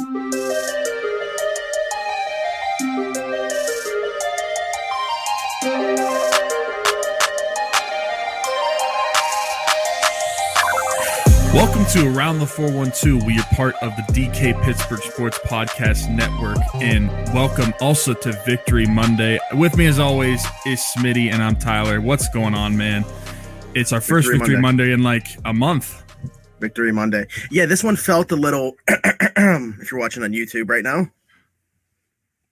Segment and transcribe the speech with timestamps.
[0.00, 0.14] Welcome
[11.90, 13.24] to Around the 412.
[13.24, 16.56] We are part of the DK Pittsburgh Sports Podcast Network.
[16.76, 19.38] And welcome also to Victory Monday.
[19.52, 22.00] With me, as always, is Smitty, and I'm Tyler.
[22.00, 23.04] What's going on, man?
[23.74, 24.84] It's our first Victory, Victory Monday.
[24.84, 26.02] Monday in like a month.
[26.60, 27.26] Victory Monday.
[27.50, 28.76] Yeah, this one felt a little,
[29.80, 31.10] if you're watching on YouTube right now,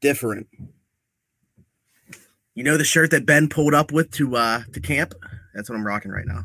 [0.00, 0.48] different.
[2.54, 5.14] You know the shirt that Ben pulled up with to uh to camp?
[5.54, 6.44] That's what I'm rocking right now.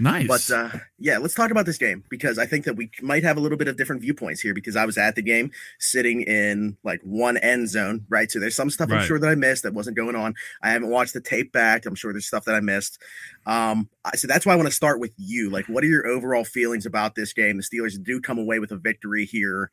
[0.00, 0.26] Nice.
[0.26, 3.36] But uh, yeah, let's talk about this game because I think that we might have
[3.36, 6.76] a little bit of different viewpoints here because I was at the game sitting in
[6.84, 8.30] like one end zone, right?
[8.30, 9.00] So there's some stuff right.
[9.00, 10.34] I'm sure that I missed that wasn't going on.
[10.62, 11.86] I haven't watched the tape back.
[11.86, 12.98] I'm sure there's stuff that I missed.
[13.46, 15.50] Um, so that's why I want to start with you.
[15.50, 17.56] Like, what are your overall feelings about this game?
[17.56, 19.70] The Steelers do come away with a victory here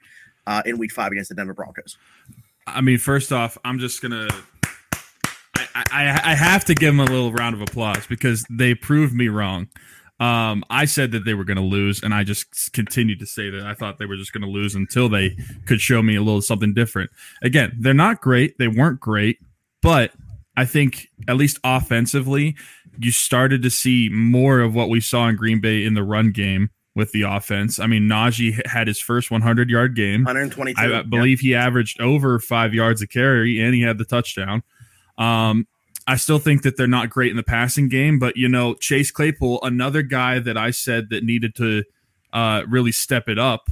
[0.47, 1.97] uh, in Week Five against the Denver Broncos.
[2.67, 4.29] I mean, first off, I'm just gonna
[5.75, 9.13] I, I, I, have to give them a little round of applause because they proved
[9.13, 9.67] me wrong.
[10.21, 13.49] Um, I said that they were going to lose, and I just continued to say
[13.49, 16.21] that I thought they were just going to lose until they could show me a
[16.21, 17.09] little something different.
[17.41, 18.59] Again, they're not great.
[18.59, 19.39] They weren't great,
[19.81, 20.11] but
[20.55, 22.55] I think at least offensively,
[22.99, 26.29] you started to see more of what we saw in Green Bay in the run
[26.29, 27.79] game with the offense.
[27.79, 30.23] I mean, Najee had his first 100 yard game.
[30.23, 30.79] 122.
[30.79, 34.61] I believe he averaged over five yards a carry, and he had the touchdown.
[35.17, 35.67] Um,
[36.07, 39.11] I still think that they're not great in the passing game, but you know, Chase
[39.11, 41.83] Claypool, another guy that I said that needed to
[42.33, 43.69] uh, really step it up.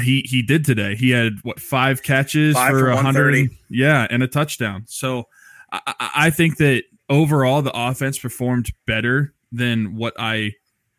[0.00, 0.94] He he did today.
[0.94, 4.84] He had what five catches five for a hundred, yeah, and a touchdown.
[4.86, 5.24] So
[5.72, 10.54] I, I think that overall the offense performed better than what I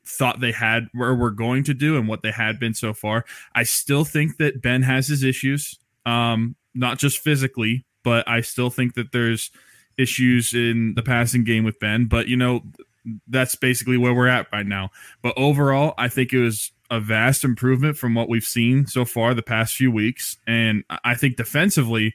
[0.06, 3.26] thought they had or were going to do and what they had been so far.
[3.56, 8.70] I still think that Ben has his issues, um, not just physically, but I still
[8.70, 9.52] think that there's
[10.02, 12.62] issues in the passing game with Ben, but you know,
[13.28, 14.90] that's basically where we're at right now.
[15.22, 19.34] But overall, I think it was a vast improvement from what we've seen so far
[19.34, 20.38] the past few weeks.
[20.46, 22.14] And I think defensively,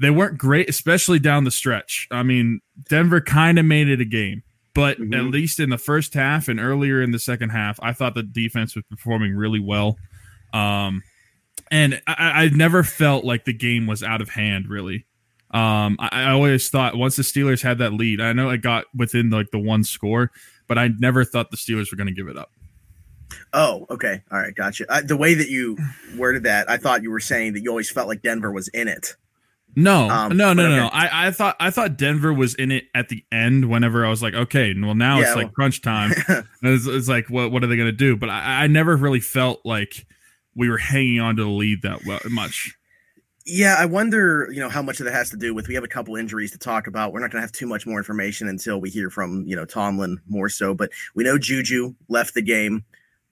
[0.00, 2.08] they weren't great, especially down the stretch.
[2.10, 4.42] I mean, Denver kind of made it a game,
[4.74, 5.14] but mm-hmm.
[5.14, 8.22] at least in the first half and earlier in the second half, I thought the
[8.22, 9.98] defense was performing really well.
[10.54, 11.02] Um,
[11.70, 15.06] and I, I never felt like the game was out of hand, really.
[15.52, 18.84] Um, I, I, always thought once the Steelers had that lead, I know it got
[18.94, 20.30] within like the one score,
[20.68, 22.52] but I never thought the Steelers were going to give it up.
[23.52, 24.86] Oh, okay, all right, gotcha.
[24.88, 25.76] Uh, the way that you
[26.16, 28.86] worded that, I thought you were saying that you always felt like Denver was in
[28.86, 29.16] it.
[29.76, 30.76] No, um, no, no, okay.
[30.76, 30.86] no.
[30.92, 33.68] I, I thought I thought Denver was in it at the end.
[33.68, 36.12] Whenever I was like, okay, well now yeah, it's like crunch time.
[36.62, 38.16] it's, it's, like, what what are they going to do?
[38.16, 40.06] But I, I never really felt like
[40.54, 42.00] we were hanging on to the lead that
[42.30, 42.76] much.
[43.46, 45.84] Yeah, I wonder, you know, how much of that has to do with we have
[45.84, 47.12] a couple injuries to talk about.
[47.12, 49.64] We're not going to have too much more information until we hear from, you know,
[49.64, 52.84] Tomlin more so, but we know Juju left the game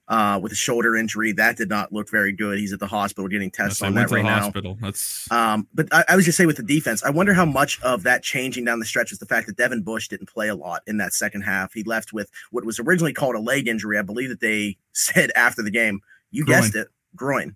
[0.09, 1.31] uh, with a shoulder injury.
[1.31, 2.57] That did not look very good.
[2.57, 4.41] He's at the hospital getting tests on that right now.
[4.41, 4.77] Hospital.
[4.81, 7.79] That's um, but I, I was just saying with the defense, I wonder how much
[7.83, 10.55] of that changing down the stretch was the fact that Devin Bush didn't play a
[10.55, 11.73] lot in that second half.
[11.73, 13.99] He left with what was originally called a leg injury.
[13.99, 16.59] I believe that they said after the game, you groin.
[16.59, 17.55] guessed it, groin.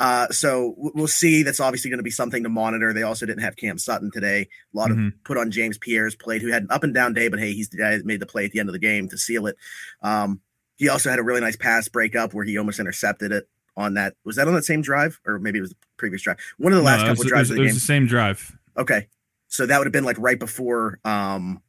[0.00, 1.42] Uh, so we'll see.
[1.42, 2.92] That's obviously going to be something to monitor.
[2.92, 4.48] They also didn't have Cam Sutton today.
[4.74, 5.08] A lot mm-hmm.
[5.08, 7.52] of put on James Pierre's plate, who had an up and down day, but hey,
[7.52, 9.46] he's the guy that made the play at the end of the game to seal
[9.46, 9.56] it.
[10.02, 10.40] Um,
[10.76, 14.14] he also had a really nice pass breakup where he almost intercepted it on that.
[14.24, 16.38] Was that on that same drive, or maybe it was the previous drive?
[16.58, 17.50] One of the last no, couple was, drives.
[17.50, 18.56] It was, the, it was the same drive.
[18.76, 19.08] Okay,
[19.46, 21.62] so that would have been like right before um,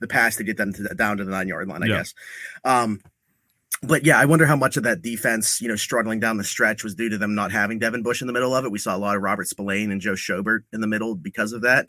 [0.00, 2.14] the pass to get them to, down to the nine yard line, I guess.
[2.64, 3.00] Um,
[3.82, 6.84] but yeah, I wonder how much of that defense, you know, struggling down the stretch
[6.84, 8.70] was due to them not having Devin Bush in the middle of it.
[8.70, 11.62] We saw a lot of Robert Spillane and Joe Schobert in the middle because of
[11.62, 11.88] that.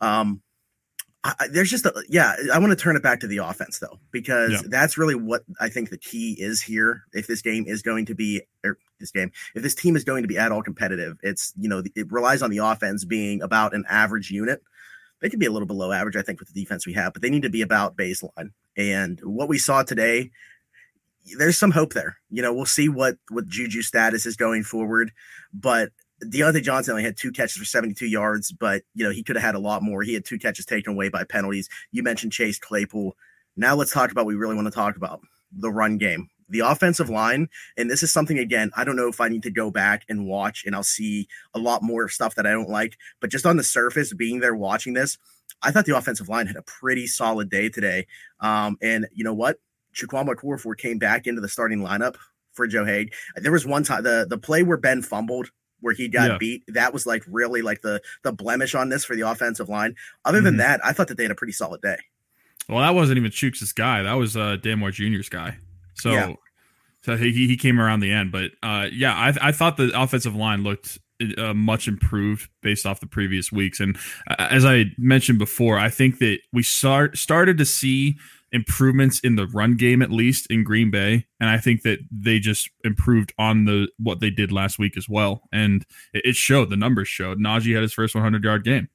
[0.00, 0.42] Um,
[1.24, 3.98] I, there's just a, yeah, I want to turn it back to the offense though,
[4.12, 4.60] because yeah.
[4.66, 7.02] that's really what I think the key is here.
[7.12, 10.22] If this game is going to be, or this game, if this team is going
[10.22, 13.74] to be at all competitive, it's, you know, it relies on the offense being about
[13.74, 14.62] an average unit.
[15.20, 17.22] They could be a little below average, I think, with the defense we have, but
[17.22, 18.50] they need to be about baseline.
[18.76, 20.30] And what we saw today,
[21.38, 22.18] there's some hope there.
[22.30, 25.12] You know, we'll see what what Juju status is going forward,
[25.52, 25.90] but
[26.24, 29.44] Diontae Johnson only had two catches for 72 yards, but you know he could have
[29.44, 30.02] had a lot more.
[30.02, 31.68] He had two catches taken away by penalties.
[31.92, 33.16] You mentioned Chase Claypool.
[33.56, 35.20] Now let's talk about what we really want to talk about
[35.52, 37.48] the run game, the offensive line.
[37.76, 40.26] And this is something again, I don't know if I need to go back and
[40.26, 42.96] watch and I'll see a lot more stuff that I don't like.
[43.20, 45.16] But just on the surface, being there watching this,
[45.62, 48.06] I thought the offensive line had a pretty solid day today.
[48.40, 49.58] Um, and you know what?
[49.96, 52.16] Chukwuma Okorafor came back into the starting lineup
[52.52, 53.12] for Joe Haeg.
[53.36, 55.50] There was one time the the play where Ben fumbled
[55.80, 56.38] where he got yeah.
[56.38, 56.62] beat.
[56.68, 59.94] That was like really like the the blemish on this for the offensive line.
[60.24, 60.58] Other than mm-hmm.
[60.58, 61.98] that, I thought that they had a pretty solid day.
[62.68, 64.02] Well, that wasn't even Chooks' guy.
[64.02, 65.58] That was uh, Jr.'s guy.
[65.94, 66.34] So, yeah.
[67.02, 68.32] so he he came around the end.
[68.32, 70.98] But uh, yeah, I I thought the offensive line looked
[71.38, 73.80] uh, much improved based off the previous weeks.
[73.80, 73.96] And
[74.28, 78.16] uh, as I mentioned before, I think that we start started to see
[78.56, 82.40] improvements in the run game at least in Green Bay, and I think that they
[82.40, 86.70] just improved on the what they did last week as well, and it, showed.
[86.70, 87.38] The numbers showed.
[87.38, 88.88] Najee had his first 100 yard game.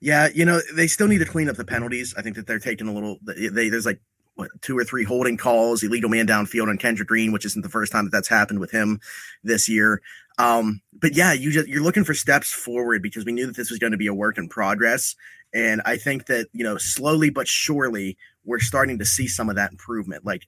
[0.00, 2.14] Yeah, you know they still need to clean up the penalties.
[2.16, 3.18] I think that they're taking a little.
[3.22, 4.00] They, there's like
[4.34, 7.68] what, two or three holding calls, illegal man downfield on Kendrick Green, which isn't the
[7.68, 9.00] first time that that's happened with him
[9.44, 10.02] this year.
[10.38, 13.70] Um, but yeah, you just you're looking for steps forward because we knew that this
[13.70, 15.14] was going to be a work in progress,
[15.54, 19.56] and I think that you know slowly but surely we're starting to see some of
[19.56, 20.24] that improvement.
[20.24, 20.42] Like,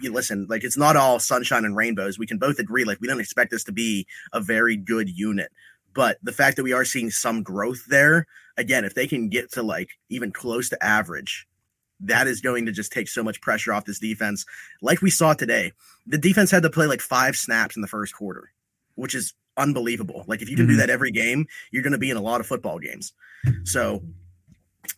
[0.00, 2.18] you listen, like it's not all sunshine and rainbows.
[2.18, 5.50] We can both agree, like we don't expect this to be a very good unit,
[5.92, 8.26] but the fact that we are seeing some growth there,
[8.56, 11.46] again, if they can get to like even close to average,
[12.00, 14.46] that is going to just take so much pressure off this defense.
[14.80, 15.72] Like we saw today,
[16.06, 18.52] the defense had to play like five snaps in the first quarter,
[19.00, 20.24] which is unbelievable.
[20.26, 20.74] Like if you can mm-hmm.
[20.74, 23.12] do that every game, you're going to be in a lot of football games.
[23.64, 24.02] So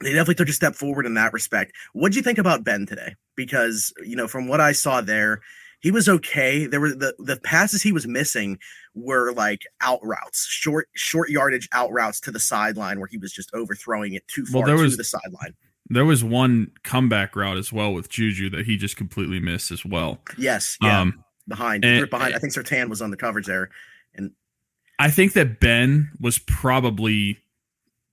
[0.00, 1.72] they definitely took a step forward in that respect.
[1.92, 3.14] What do you think about Ben today?
[3.36, 5.40] Because you know, from what I saw there,
[5.80, 6.66] he was okay.
[6.66, 8.58] There were the the passes he was missing
[8.94, 13.32] were like out routes, short short yardage out routes to the sideline where he was
[13.32, 15.54] just overthrowing it too far well, to was, the sideline.
[15.88, 19.84] There was one comeback route as well with Juju that he just completely missed as
[19.84, 20.20] well.
[20.38, 22.34] Yes, yeah, um, behind and, behind.
[22.34, 23.70] I think Surtain was on the coverage there,
[24.98, 27.38] I think that Ben was probably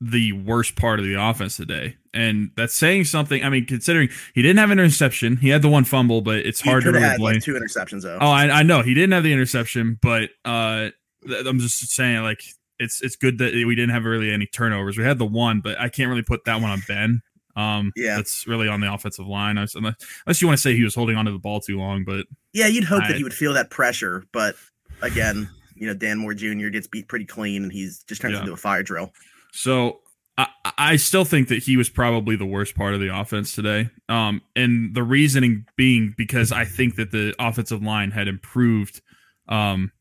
[0.01, 1.97] the worst part of the offense today.
[2.13, 3.43] And that's saying something.
[3.43, 6.61] I mean, considering he didn't have an interception, he had the one fumble, but it's
[6.61, 7.35] he hard to really had blame.
[7.35, 8.17] Like two interceptions though.
[8.19, 10.89] Oh, I, I, know he didn't have the interception, but uh,
[11.45, 12.41] I'm just saying like
[12.79, 14.97] it's it's good that we didn't have really any turnovers.
[14.97, 17.21] We had the one, but I can't really put that one on Ben.
[17.55, 19.57] Um, yeah, that's really on the offensive line.
[19.57, 22.25] Unless, unless you want to say he was holding onto the ball too long, but
[22.53, 24.23] yeah, you'd hope I, that he would feel that pressure.
[24.31, 24.55] But
[25.01, 25.49] again,
[25.79, 26.67] you know, Dan Moore Jr.
[26.67, 28.41] gets beat pretty clean, and he's just turns yeah.
[28.41, 29.11] into a fire drill.
[29.53, 30.01] So
[30.37, 30.47] I,
[30.77, 33.89] I still think that he was probably the worst part of the offense today.
[34.09, 39.01] Um, and the reasoning being because I think that the offensive line had improved,
[39.47, 39.91] um,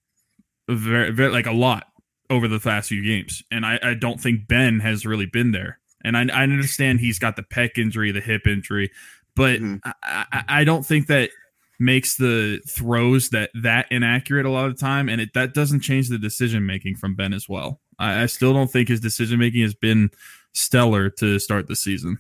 [0.69, 1.86] very, very like a lot
[2.28, 5.78] over the past few games, and I, I don't think Ben has really been there.
[6.04, 8.90] And I, I understand he's got the pec injury, the hip injury,
[9.34, 9.76] but mm-hmm.
[10.02, 11.30] I, I, I don't think that
[11.78, 15.80] makes the throws that that inaccurate a lot of the time, and it that doesn't
[15.80, 17.80] change the decision making from Ben as well.
[17.98, 20.10] I, I still don't think his decision making has been
[20.52, 22.19] stellar to start the season.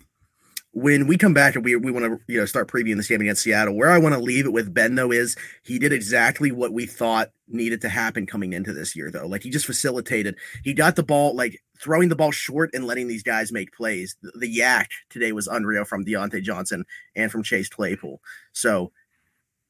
[0.72, 3.20] When we come back and we, we want to you know start previewing this game
[3.20, 6.52] against Seattle, where I want to leave it with Ben though is he did exactly
[6.52, 9.26] what we thought needed to happen coming into this year though.
[9.26, 10.36] Like he just facilitated.
[10.62, 14.16] He got the ball like throwing the ball short and letting these guys make plays.
[14.22, 16.84] The, the YAC today was unreal from Diontae Johnson
[17.16, 18.20] and from Chase Claypool.
[18.52, 18.92] So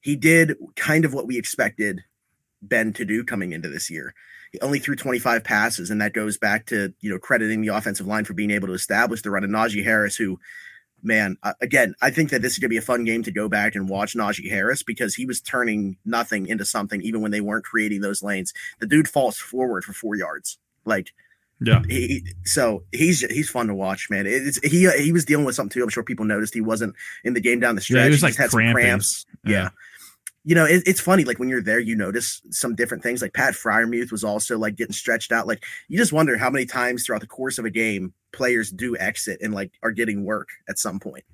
[0.00, 2.04] he did kind of what we expected
[2.62, 4.14] Ben to do coming into this year.
[4.52, 8.06] He only threw 25 passes, and that goes back to you know crediting the offensive
[8.06, 9.44] line for being able to establish the run.
[9.44, 10.40] And Najee Harris, who,
[11.02, 13.30] man, uh, again, I think that this is going to be a fun game to
[13.30, 17.30] go back and watch Najee Harris because he was turning nothing into something, even when
[17.30, 18.54] they weren't creating those lanes.
[18.80, 21.12] The dude falls forward for four yards, like.
[21.60, 21.82] Yeah.
[21.88, 24.26] He, so he's he's fun to watch, man.
[24.28, 25.82] It's he he was dealing with something too.
[25.82, 27.98] I'm sure people noticed he wasn't in the game down the stretch.
[27.98, 29.26] Yeah, he was like he had cramps.
[29.44, 29.50] Yeah.
[29.50, 29.68] yeah
[30.48, 31.24] you know, it, it's funny.
[31.24, 33.20] Like when you're there, you notice some different things.
[33.20, 35.46] Like Pat Freiermuth was also like getting stretched out.
[35.46, 38.96] Like you just wonder how many times throughout the course of a game players do
[38.96, 41.24] exit and like are getting work at some point.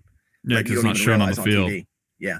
[0.43, 1.71] Yeah, like, not shown on the on field.
[1.71, 1.87] TV.
[2.19, 2.39] Yeah.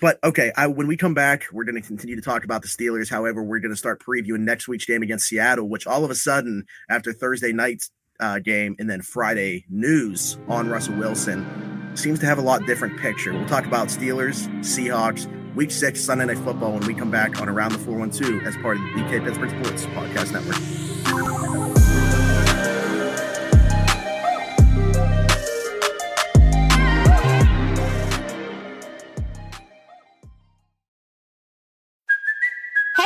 [0.00, 2.68] But okay, I, when we come back, we're going to continue to talk about the
[2.68, 3.08] Steelers.
[3.08, 6.16] However, we're going to start previewing next week's game against Seattle, which all of a
[6.16, 11.46] sudden, after Thursday night's uh, game and then Friday news on Russell Wilson,
[11.94, 13.32] seems to have a lot different picture.
[13.32, 17.48] We'll talk about Steelers, Seahawks, Week 6 Sunday Night Football when we come back on
[17.48, 21.83] Around the 412 as part of the DK Pittsburgh Sports Podcast Network.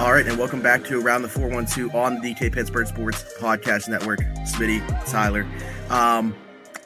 [0.00, 3.86] All right, and welcome back to Around the 412 on the DK Pittsburgh Sports Podcast
[3.86, 4.20] Network.
[4.46, 4.80] Smitty,
[5.10, 5.46] Tyler.
[5.90, 6.34] Um,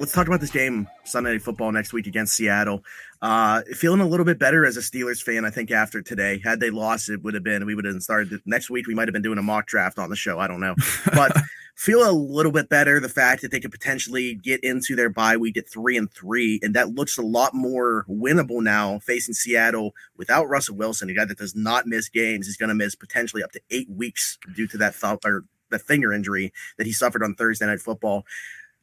[0.01, 2.83] let's talk about this game, Sunday Night Football next week against Seattle.
[3.23, 6.41] Uh, feeling a little bit better as a Steelers fan, I think, after today.
[6.43, 8.89] Had they lost, it would have been, we would have started next week.
[8.89, 10.41] We might have been doing a mock draft on the show.
[10.41, 10.75] I don't know.
[11.13, 11.37] But
[11.75, 15.37] feel a little bit better the fact that they could potentially get into their bye
[15.37, 16.61] week at three and three.
[16.63, 21.25] And that looks a lot more winnable now facing Seattle without Russell Wilson, a guy
[21.25, 22.47] that does not miss games.
[22.47, 25.79] He's going to miss potentially up to eight weeks due to that thought or the
[25.79, 28.25] finger injury that he suffered on Thursday Night Football.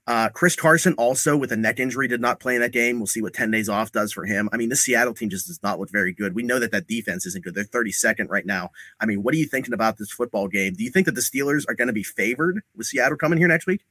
[0.07, 2.99] Uh, Chris Carson also with a neck injury did not play in that game.
[2.99, 4.49] We'll see what 10 days off does for him.
[4.51, 6.33] I mean, the Seattle team just does not look very good.
[6.33, 7.53] We know that that defense isn't good.
[7.53, 8.71] They're 32nd right now.
[8.99, 10.73] I mean, what are you thinking about this football game?
[10.73, 13.47] Do you think that the Steelers are going to be favored with Seattle coming here
[13.47, 13.85] next week?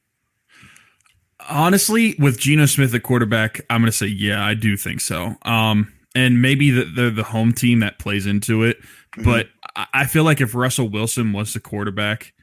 [1.49, 5.35] Honestly, with Geno Smith at quarterback, I'm going to say, yeah, I do think so.
[5.43, 8.79] Um, and maybe the, they're the home team that plays into it.
[9.15, 9.23] Mm-hmm.
[9.23, 9.47] But
[9.93, 12.33] I feel like if Russell Wilson was the quarterback,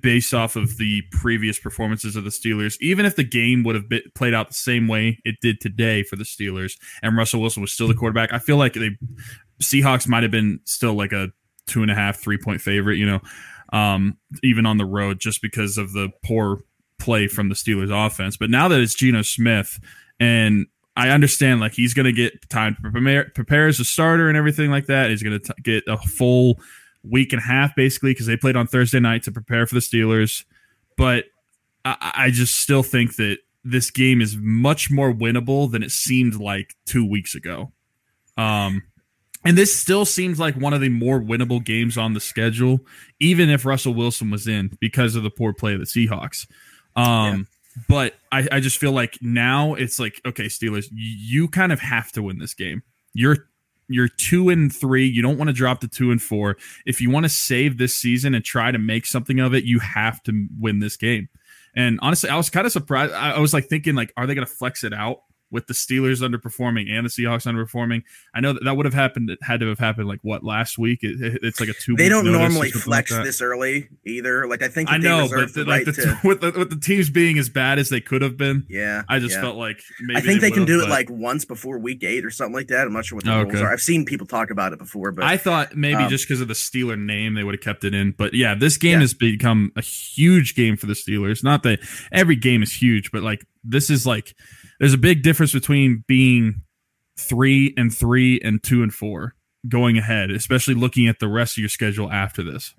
[0.00, 3.88] based off of the previous performances of the Steelers, even if the game would have
[3.88, 6.72] been, played out the same way it did today for the Steelers,
[7.02, 8.96] and Russell Wilson was still the quarterback, I feel like the
[9.62, 11.28] Seahawks might have been still like a
[11.66, 13.20] two and a half, three point favorite, you know,
[13.72, 16.62] um, even on the road, just because of the poor
[16.98, 18.36] play from the Steelers offense.
[18.36, 19.78] But now that it's Geno Smith,
[20.18, 24.28] and I understand like he's going to get time to prepare, prepare as a starter
[24.28, 25.10] and everything like that.
[25.10, 26.60] He's going to get a full
[27.08, 29.80] week and a half basically because they played on Thursday night to prepare for the
[29.80, 30.44] Steelers.
[30.96, 31.26] But
[31.84, 36.36] I, I, just still think that this game is much more winnable than it seemed
[36.36, 37.72] like two weeks ago.
[38.36, 38.82] Um,
[39.44, 42.80] and this still seems like one of the more winnable games on the schedule,
[43.20, 46.46] even if Russell Wilson was in because of the poor play of the Seahawks.
[46.96, 47.06] Um,
[47.76, 47.82] yeah.
[47.88, 52.12] But I, I just feel like now it's like, okay, Steelers, you kind of have
[52.12, 52.82] to win this game.
[53.12, 53.48] You're
[53.88, 55.06] you're two and three.
[55.06, 56.56] You don't want to drop to two and four.
[56.86, 59.78] If you want to save this season and try to make something of it, you
[59.80, 61.28] have to win this game.
[61.76, 63.12] And honestly, I was kind of surprised.
[63.12, 65.22] I, was like thinking, like, are they going to flex it out?
[65.54, 68.02] With the Steelers underperforming and the Seahawks underperforming.
[68.34, 69.30] I know that that would have happened.
[69.30, 70.98] It had to have happened like what last week.
[71.02, 71.94] It, it's like a two.
[71.94, 74.48] They don't normally flex like this early either.
[74.48, 77.08] Like I think I know, but the, like the, to, with the with the teams
[77.08, 78.66] being as bad as they could have been.
[78.68, 79.42] Yeah, I just yeah.
[79.42, 79.80] felt like
[80.14, 82.66] I think they, they can do it like once before week eight or something like
[82.68, 82.88] that.
[82.88, 83.50] I'm not sure what the okay.
[83.52, 83.72] rules are.
[83.72, 86.48] I've seen people talk about it before, but I thought maybe um, just because of
[86.48, 88.10] the Steeler name they would have kept it in.
[88.10, 89.00] But yeah, this game yeah.
[89.00, 91.44] has become a huge game for the Steelers.
[91.44, 91.78] Not that
[92.10, 94.34] every game is huge, but like this is like
[94.84, 96.60] there's a big difference between being
[97.16, 99.34] three and three and two and four
[99.66, 102.74] going ahead, especially looking at the rest of your schedule after this.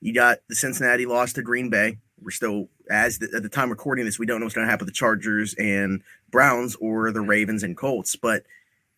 [0.00, 1.98] You got the Cincinnati loss to Green Bay.
[2.18, 4.70] We're still, as the, at the time recording this, we don't know what's going to
[4.70, 6.00] happen with the Chargers and
[6.30, 8.16] Browns or the Ravens and Colts.
[8.16, 8.44] But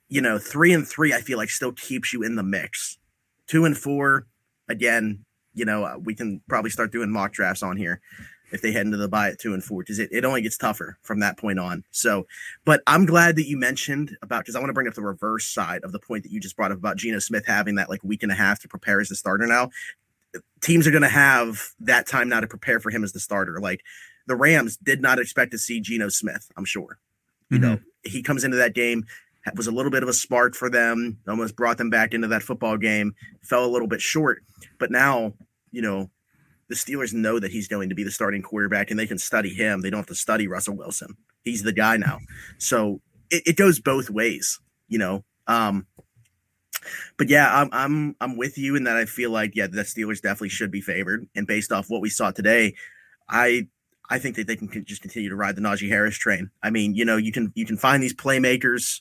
[0.08, 2.96] you know, three and three, I feel like still keeps you in the mix.
[3.48, 4.28] Two and four,
[4.68, 8.00] again, you know, uh, we can probably start doing mock drafts on here
[8.52, 10.56] if they head into the bye at two and four because it, it only gets
[10.56, 11.84] tougher from that point on.
[11.90, 12.26] So,
[12.64, 15.46] but I'm glad that you mentioned about because I want to bring up the reverse
[15.46, 18.02] side of the point that you just brought up about Geno Smith having that like
[18.02, 19.70] week and a half to prepare as the starter now.
[20.60, 23.60] Teams are going to have that time now to prepare for him as the starter.
[23.60, 23.82] Like
[24.26, 26.98] the Rams did not expect to see Geno Smith, I'm sure.
[27.50, 27.70] You mm-hmm.
[27.70, 29.04] know, he comes into that game,
[29.56, 32.42] was a little bit of a spark for them, almost brought them back into that
[32.42, 34.42] football game, fell a little bit short.
[34.78, 35.32] But now,
[35.70, 36.10] you know,
[36.68, 39.50] the Steelers know that he's going to be the starting quarterback and they can study
[39.50, 39.80] him.
[39.80, 41.16] They don't have to study Russell Wilson.
[41.42, 42.18] He's the guy now.
[42.58, 45.24] So it, it goes both ways, you know.
[45.46, 45.86] Um,
[47.16, 50.20] but yeah, I'm I'm I'm with you in that I feel like yeah, the Steelers
[50.20, 51.26] definitely should be favored.
[51.34, 52.74] And based off what we saw today,
[53.28, 53.68] I
[54.10, 56.50] I think that they can just continue to ride the Najee Harris train.
[56.62, 59.00] I mean, you know, you can you can find these playmakers,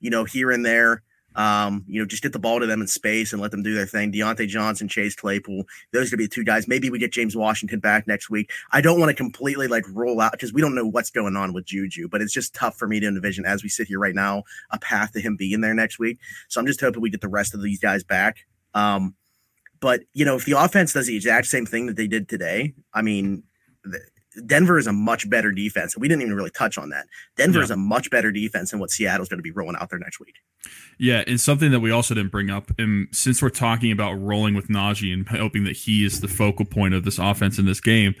[0.00, 1.02] you know, here and there.
[1.34, 3.74] Um, you know, just get the ball to them in space and let them do
[3.74, 4.12] their thing.
[4.12, 6.68] Diontae Johnson, Chase Claypool, those are gonna be the two guys.
[6.68, 8.50] Maybe we get James Washington back next week.
[8.72, 11.52] I don't want to completely like roll out because we don't know what's going on
[11.52, 14.14] with Juju, but it's just tough for me to envision as we sit here right
[14.14, 16.18] now a path to him being there next week.
[16.48, 18.46] So I'm just hoping we get the rest of these guys back.
[18.74, 19.14] Um,
[19.80, 22.74] but you know, if the offense does the exact same thing that they did today,
[22.92, 23.42] I mean,
[24.46, 25.96] Denver is a much better defense.
[25.96, 27.06] We didn't even really touch on that.
[27.36, 27.64] Denver Yeah.
[27.64, 30.18] is a much better defense than what Seattle's going to be rolling out there next
[30.20, 30.36] week.
[30.98, 34.54] Yeah, and something that we also didn't bring up, and since we're talking about rolling
[34.54, 37.80] with Najee and hoping that he is the focal point of this offense in this
[37.80, 38.14] game,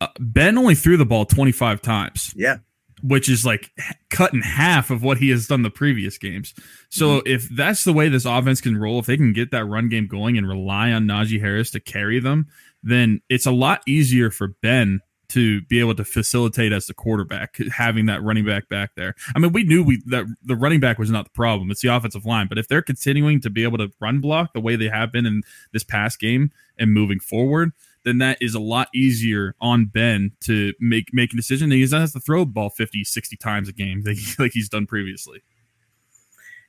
[0.00, 2.58] uh, Ben only threw the ball 25 times, Yeah.
[3.02, 3.70] which is like
[4.10, 6.54] cut in half of what he has done the previous games.
[6.90, 9.88] So if that's the way this offense can roll, if they can get that run
[9.88, 12.46] game going and rely on Najee Harris to carry them,
[12.82, 15.00] then it's a lot easier for Ben
[15.30, 19.14] to be able to facilitate as the quarterback, having that running back back there.
[19.34, 21.88] I mean, we knew we that the running back was not the problem; it's the
[21.88, 22.46] offensive line.
[22.48, 25.26] But if they're continuing to be able to run block the way they have been
[25.26, 27.72] in this past game and moving forward,
[28.04, 31.70] then that is a lot easier on Ben to make make a decision.
[31.70, 34.68] He doesn't have to throw the ball 50, 60 times a game like, like he's
[34.68, 35.42] done previously.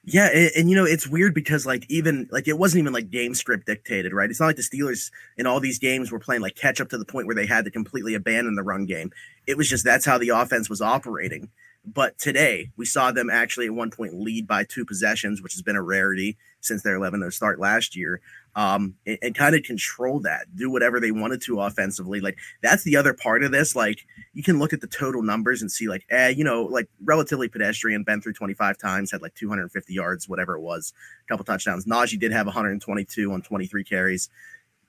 [0.03, 3.11] Yeah, and, and, you know it's weird because like even like it wasn't even like
[3.11, 4.29] game script dictated, right?
[4.29, 6.97] It's not like the Steelers in all these games were playing like catch up to
[6.97, 9.11] the point where they had to completely abandon the run game.
[9.45, 11.49] It was just that's how the offense was operating.
[11.85, 15.61] But today we saw them actually at one point lead by two possessions, which has
[15.61, 18.21] been a rarity since their 11-0 start last year.
[18.55, 22.19] Um, and, and kind of control that, do whatever they wanted to offensively.
[22.19, 23.75] Like that's the other part of this.
[23.75, 26.89] Like you can look at the total numbers and see like, eh, you know, like
[27.03, 30.93] relatively pedestrian, Ben threw 25 times, had like 250 yards, whatever it was,
[31.25, 31.85] a couple touchdowns.
[31.85, 34.29] Najee did have 122 on 23 carries,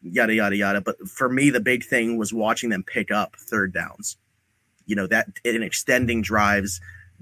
[0.03, 0.81] yada, yada, yada.
[0.81, 4.17] But for me, the big thing was watching them pick up third downs.
[4.87, 6.81] You know, that in extending drives,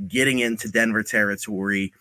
[0.09, 1.93] getting into Denver territory,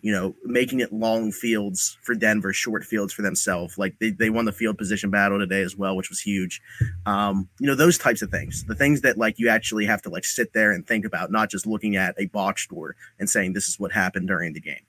[0.00, 3.78] you know, making it long fields for Denver, short fields for themselves.
[3.78, 6.60] Like they, they won the field position battle today as well, which was huge.
[7.06, 10.08] Um, you know, those types of things, the things that like you actually have to
[10.08, 13.52] like sit there and think about, not just looking at a box score and saying
[13.52, 14.84] this is what happened during the game.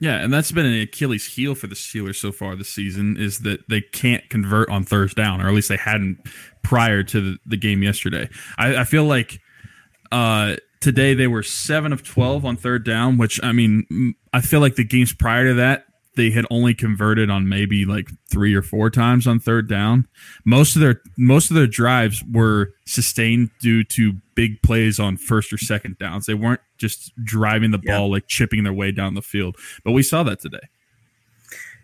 [0.00, 3.40] Yeah, and that's been an Achilles heel for the Steelers so far this season is
[3.40, 6.26] that they can't convert on third down, or at least they hadn't
[6.62, 8.28] prior to the, the game yesterday.
[8.56, 9.40] I, I feel like
[10.10, 14.60] uh, today they were seven of twelve on third down, which I mean, I feel
[14.60, 15.84] like the games prior to that
[16.16, 20.06] they had only converted on maybe like three or four times on third down.
[20.44, 25.52] Most of their most of their drives were sustained due to big plays on first
[25.52, 26.26] or second downs.
[26.26, 27.96] They weren't just driving the Yeah.
[27.98, 29.56] ball like chipping their way down the field.
[29.84, 30.68] But we saw that today.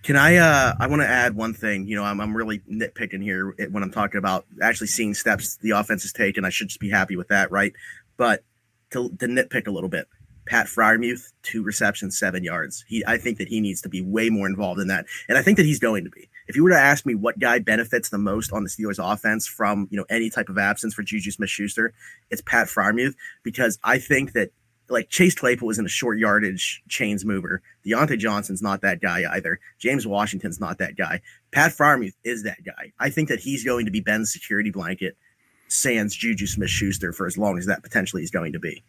[0.02, 0.37] Can I?
[0.37, 1.87] Uh, I want to add one thing.
[1.87, 5.70] You know, I'm, I'm really nitpicking here when I'm talking about actually seeing steps the
[5.70, 6.44] offense has taken.
[6.44, 7.72] I should just be happy with that, right?
[8.16, 8.44] But
[8.92, 10.07] to, to nitpick a little bit,
[10.46, 12.85] Pat Freiermuth, two receptions, seven yards.
[12.88, 15.42] He, I think that he needs to be way more involved in that, and I
[15.42, 16.29] think that he's going to be.
[16.49, 19.46] If you were to ask me what guy benefits the most on the Steelers' offense
[19.46, 21.92] from you know any type of absence for Juju Smith-Schuster,
[22.31, 24.51] it's Pat Freiermuth because I think that
[24.88, 27.62] like Chase Claypool isn't a short yardage chains mover.
[27.85, 29.59] Diontae Johnson's not that guy either.
[29.79, 31.20] James Washington's not that guy.
[31.51, 32.92] Pat Freiermuth is that guy.
[32.99, 35.16] I think that he's going to be Ben's security blanket,
[35.68, 38.83] sans Juju Smith Schuster for as long as that potentially is going to be.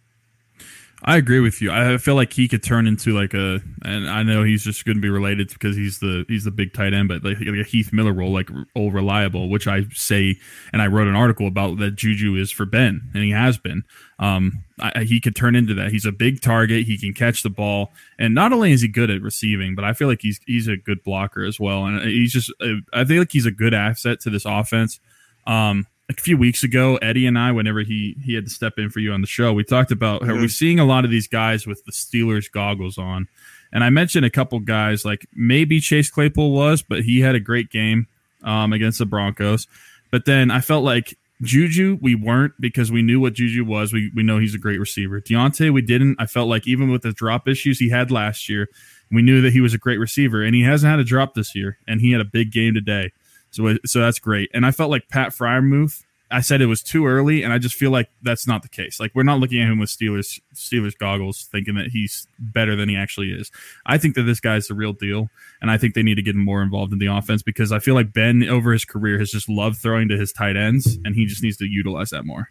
[1.03, 1.71] I agree with you.
[1.71, 4.97] I feel like he could turn into like a, and I know he's just going
[4.97, 7.63] to be related because he's the he's the big tight end, but like, like a
[7.63, 10.39] Heath Miller role, like old reliable, which I say,
[10.73, 13.83] and I wrote an article about that Juju is for Ben, and he has been.
[14.17, 15.91] Um, I, he could turn into that.
[15.91, 16.87] He's a big target.
[16.87, 19.93] He can catch the ball, and not only is he good at receiving, but I
[19.93, 21.85] feel like he's he's a good blocker as well.
[21.85, 22.51] And he's just,
[22.91, 24.99] I feel like he's a good asset to this offense.
[25.45, 28.89] Um, a few weeks ago, Eddie and I, whenever he he had to step in
[28.89, 31.27] for you on the show, we talked about are we seeing a lot of these
[31.27, 33.27] guys with the Steelers goggles on,
[33.73, 37.39] and I mentioned a couple guys like maybe Chase Claypool was, but he had a
[37.39, 38.07] great game
[38.43, 39.67] um, against the Broncos.
[40.09, 43.91] But then I felt like Juju, we weren't because we knew what Juju was.
[43.91, 45.19] We we know he's a great receiver.
[45.19, 46.15] Diontae, we didn't.
[46.19, 48.69] I felt like even with the drop issues he had last year,
[49.11, 51.53] we knew that he was a great receiver, and he hasn't had a drop this
[51.53, 53.11] year, and he had a big game today.
[53.57, 54.49] So so that's great.
[54.53, 56.03] And I felt like Pat Freiermuth.
[56.29, 58.99] I said it was too early, and I just feel like that's not the case.
[58.99, 62.89] Like we're not looking at him with Steelers Steelers goggles, thinking that he's better than
[62.89, 63.49] he actually is.
[63.85, 65.29] I think that this guy's the real deal,
[65.61, 67.79] and I think they need to get him more involved in the offense because I
[67.79, 71.15] feel like Ben over his career has just loved throwing to his tight ends, and
[71.15, 72.49] he just needs to utilize that more.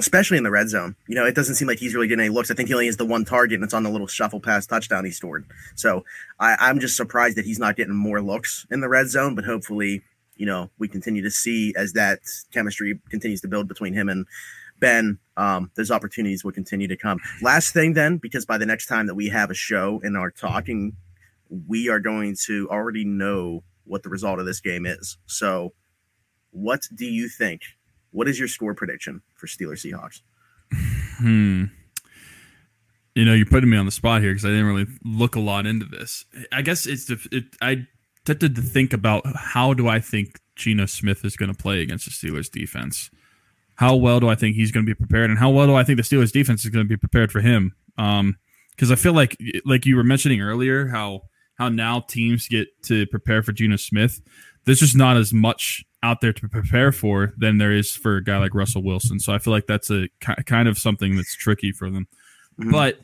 [0.00, 0.94] especially in the red zone.
[1.08, 2.50] You know, it doesn't seem like he's really getting any looks.
[2.50, 4.66] I think he only has the one target, and it's on the little shuffle pass
[4.66, 5.44] touchdown he scored.
[5.74, 6.04] So
[6.38, 9.34] I, I'm just surprised that he's not getting more looks in the red zone.
[9.34, 10.02] But hopefully,
[10.38, 12.20] you know, we continue to see as that
[12.52, 14.26] chemistry continues to build between him and
[14.78, 15.18] Ben.
[15.36, 17.18] Um, those opportunities will continue to come.
[17.42, 20.30] Last thing, then, because by the next time that we have a show and are
[20.30, 20.96] talking,
[21.66, 25.18] we are going to already know what the result of this game is.
[25.26, 25.74] So,
[26.52, 27.62] what do you think?
[28.12, 30.22] What is your score prediction for Steelers Seahawks?
[31.18, 31.64] Hmm.
[33.14, 35.40] You know, you're putting me on the spot here because I didn't really look a
[35.40, 36.24] lot into this.
[36.52, 37.88] I guess it's it, I
[38.28, 42.04] tempted to think about how do I think Geno Smith is going to play against
[42.04, 43.10] the Steelers defense.
[43.78, 45.84] how well do I think he's going to be prepared, and how well do I
[45.84, 47.74] think the Steelers defense is going to be prepared for him?
[47.96, 48.36] Um,
[48.70, 51.22] because I feel like like you were mentioning earlier how
[51.56, 54.20] how now teams get to prepare for Geno Smith.
[54.64, 58.24] There's just not as much out there to prepare for than there is for a
[58.24, 59.18] guy like Russell Wilson.
[59.20, 62.06] So I feel like that's a kind of something that's tricky for them.
[62.60, 62.70] Mm-hmm.
[62.72, 62.98] But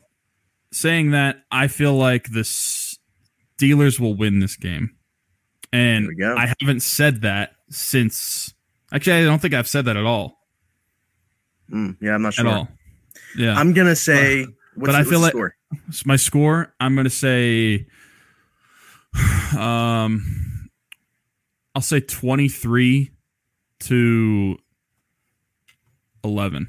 [0.73, 4.97] saying that, I feel like the Steelers will win this game.
[5.75, 8.55] And I haven't said that since.
[8.93, 10.39] Actually, I don't think I've said that at all.
[11.69, 12.47] Mm, yeah, I'm not sure.
[12.47, 12.69] At all.
[13.37, 13.57] Yeah.
[13.57, 14.47] I'm going to say.
[14.77, 15.57] but the, I feel like score?
[16.07, 17.87] my score, I'm going to say.
[19.57, 20.69] Um,
[21.77, 23.13] I'll say 23
[23.81, 24.59] to
[26.25, 26.67] 11.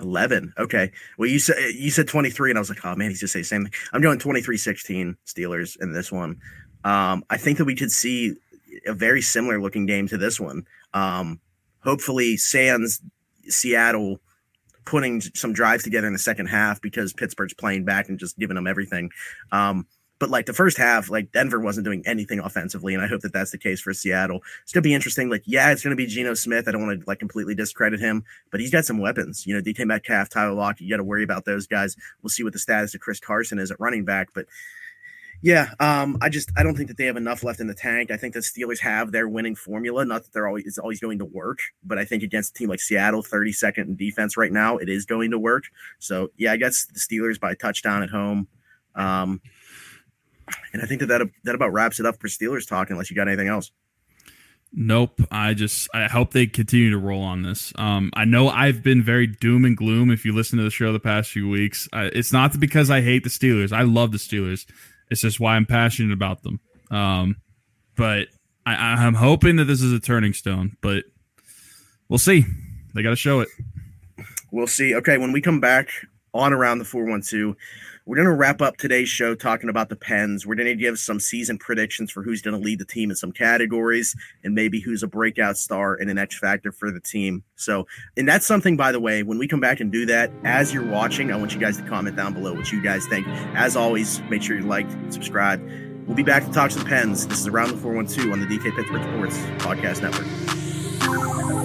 [0.00, 0.54] 11.
[0.58, 0.90] Okay.
[1.18, 3.44] Well, you said you said 23 and I was like, "Oh man, he's just saying
[3.44, 6.40] same thing." I'm going 23-16 Steelers in this one.
[6.84, 8.34] Um, I think that we could see
[8.86, 10.66] a very similar looking game to this one.
[10.94, 11.40] Um,
[11.82, 13.00] hopefully Sans
[13.48, 14.20] Seattle
[14.84, 18.54] putting some drives together in the second half because Pittsburgh's playing back and just giving
[18.54, 19.10] them everything.
[19.52, 19.86] Um,
[20.18, 23.32] but like the first half, like Denver wasn't doing anything offensively, and I hope that
[23.32, 24.40] that's the case for Seattle.
[24.62, 25.30] It's gonna be interesting.
[25.30, 26.66] Like, yeah, it's gonna be Geno Smith.
[26.66, 29.46] I don't want to like completely discredit him, but he's got some weapons.
[29.46, 30.80] You know, DK Metcalf, Tyler Lock.
[30.80, 31.96] You got to worry about those guys.
[32.22, 34.46] We'll see what the status of Chris Carson is at running back, but
[35.40, 38.10] yeah, um, I just I don't think that they have enough left in the tank.
[38.10, 40.04] I think the Steelers have their winning formula.
[40.04, 42.68] Not that they're always it's always going to work, but I think against a team
[42.68, 45.64] like Seattle, 32nd in defense right now, it is going to work.
[45.98, 48.48] So yeah, I guess the Steelers by touchdown at home.
[48.96, 49.40] Um,
[50.72, 52.90] and I think that, that that about wraps it up for Steelers talk.
[52.90, 53.70] Unless you got anything else.
[54.72, 55.20] Nope.
[55.30, 57.72] I just I hope they continue to roll on this.
[57.76, 60.10] Um, I know I've been very doom and gloom.
[60.10, 63.00] If you listen to the show the past few weeks, I, it's not because I
[63.02, 63.72] hate the Steelers.
[63.72, 64.66] I love the Steelers.
[65.10, 66.60] It's just why I'm passionate about them.
[66.90, 67.36] Um,
[67.96, 68.28] but
[68.66, 70.76] I, I'm hoping that this is a turning stone.
[70.80, 71.04] But
[72.08, 72.44] we'll see.
[72.94, 73.48] They got to show it.
[74.50, 74.94] We'll see.
[74.94, 75.90] Okay, when we come back
[76.34, 77.56] on around the four one two.
[78.08, 80.46] We're going to wrap up today's show talking about the Pens.
[80.46, 83.16] We're going to give some season predictions for who's going to lead the team in
[83.16, 87.44] some categories and maybe who's a breakout star and an X factor for the team.
[87.56, 90.72] So, and that's something, by the way, when we come back and do that, as
[90.72, 93.26] you're watching, I want you guys to comment down below what you guys think.
[93.54, 95.60] As always, make sure you like, subscribe.
[96.06, 97.26] We'll be back to talk some Pens.
[97.26, 101.57] This is Around the 412 on the DK Pittsburgh Sports Podcast Network.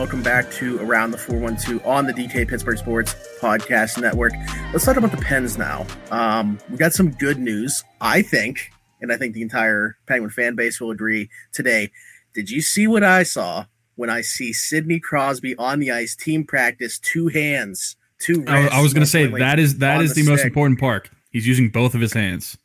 [0.00, 4.32] Welcome back to Around the 412 on the DK Pittsburgh Sports Podcast Network.
[4.72, 5.86] Let's talk about the Pens now.
[6.10, 8.70] Um, we got some good news, I think,
[9.02, 11.90] and I think the entire Penguin fan base will agree today.
[12.32, 16.44] Did you see what I saw when I see Sidney Crosby on the ice, team
[16.44, 18.42] practice, two hands, two?
[18.48, 21.10] I, I was going to say that is that is the, the most important part.
[21.30, 22.56] He's using both of his hands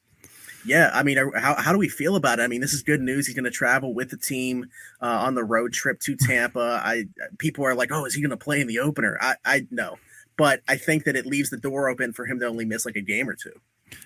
[0.66, 2.44] yeah, I mean, how, how do we feel about it?
[2.44, 3.28] I mean, this is good news.
[3.28, 4.68] He's going to travel with the team
[5.02, 6.82] uh, on the road trip to Tampa.
[6.84, 7.06] I
[7.38, 9.18] people are like, oh, is he going to play in the opener?
[9.22, 9.98] I I know,
[10.38, 12.96] but I think that it leaves the door open for him to only miss like
[12.96, 13.54] a game or two.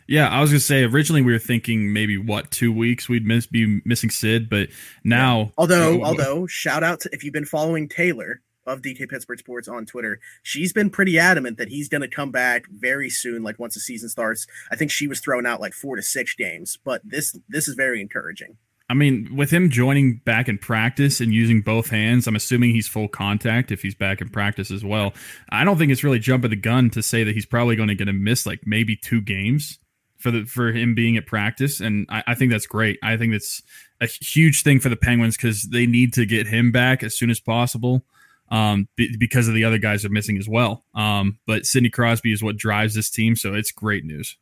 [0.07, 3.47] Yeah, I was gonna say originally we were thinking maybe what two weeks we'd miss
[3.47, 4.69] be missing Sid, but
[5.03, 5.47] now yeah.
[5.57, 9.85] although although shout out to if you've been following Taylor, of DK Pittsburgh Sports on
[9.85, 10.19] Twitter.
[10.43, 13.79] She's been pretty adamant that he's going to come back very soon, like once the
[13.79, 14.47] season starts.
[14.71, 17.75] I think she was thrown out like four to six games, but this this is
[17.75, 18.57] very encouraging.
[18.91, 22.87] I mean, with him joining back in practice and using both hands, I'm assuming he's
[22.87, 25.13] full contact if he's back in practice as well.
[25.49, 27.95] I don't think it's really jumping the gun to say that he's probably going to
[27.95, 29.77] get a miss like maybe two games
[30.17, 32.97] for the for him being at practice, and I, I think that's great.
[33.03, 33.61] I think that's
[34.01, 37.29] a huge thing for the Penguins because they need to get him back as soon
[37.29, 38.03] as possible
[38.51, 40.83] um, b- because of the other guys are missing as well.
[40.95, 44.37] Um, but Sidney Crosby is what drives this team, so it's great news.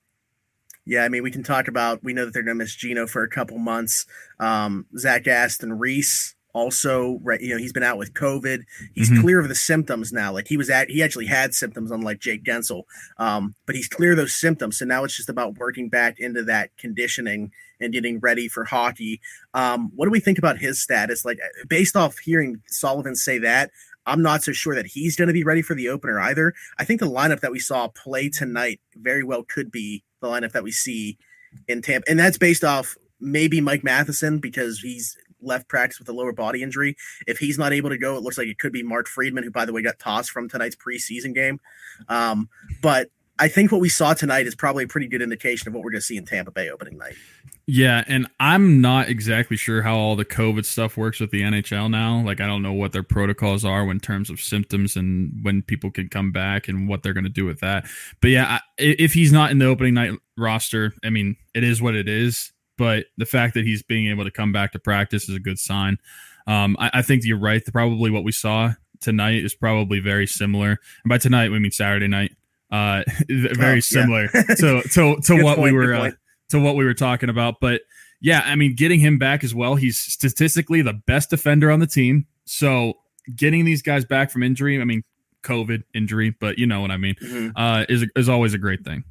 [0.86, 2.04] Yeah, I mean, we can talk about.
[2.04, 4.06] We know that they're going to miss Geno for a couple months.
[4.40, 7.40] Um, Zach Aston Reese also, right?
[7.40, 8.64] You know, he's been out with COVID.
[8.96, 9.22] He's mm-hmm.
[9.22, 10.32] clear of the symptoms now.
[10.32, 12.84] Like he was at, he actually had symptoms, unlike Jake Guentzel.
[13.18, 14.80] Um, but he's clear of those symptoms.
[14.80, 19.22] So now it's just about working back into that conditioning and getting ready for hockey.
[19.54, 21.24] Um, what do we think about his status?
[21.24, 23.70] Like, based off hearing Sullivan say that,
[24.08, 26.54] I'm not so sure that he's going to be ready for the opener either.
[26.80, 30.54] I think the lineup that we saw play tonight very well could be the lineup
[30.54, 31.18] that we see
[31.68, 36.14] in Tampa, and that's based off maybe Mike Matheson because he's left practice with a
[36.14, 36.96] lower body injury.
[37.28, 39.52] If he's not able to go, it looks like it could be Mark Friedman, who
[39.52, 41.60] by the way got tossed from tonight's preseason game.
[42.10, 42.50] Um,
[42.82, 45.84] but I think what we saw tonight is probably a pretty good indication of what
[45.84, 47.16] we're going to see in Tampa Bay opening night.
[47.70, 51.92] Yeah, and I'm not exactly sure how all the COVID stuff works with the NHL
[51.92, 52.24] now.
[52.24, 55.92] Like, I don't know what their protocols are in terms of symptoms and when people
[55.92, 57.86] can come back and what they're going to do with that.
[58.22, 61.82] But yeah, I, if he's not in the opening night roster, I mean, it is
[61.82, 62.54] what it is.
[62.78, 65.60] But the fact that he's being able to come back to practice is a good
[65.60, 65.98] sign.
[66.46, 67.62] Um, I, I think you're right.
[67.66, 70.70] Probably what we saw tonight is probably very similar.
[70.70, 72.32] And by tonight, we mean Saturday night.
[72.72, 74.42] Uh, very oh, similar yeah.
[74.58, 76.12] to to to what point, we were uh,
[76.50, 77.56] to what we were talking about.
[77.62, 77.82] But
[78.22, 79.76] yeah, I mean, getting him back as well.
[79.76, 82.26] He's statistically the best defender on the team.
[82.46, 82.94] So
[83.36, 85.04] getting these guys back from injury, I mean,
[85.44, 87.50] COVID injury, but you know what I mean, mm-hmm.
[87.56, 89.04] uh, is is always a great thing.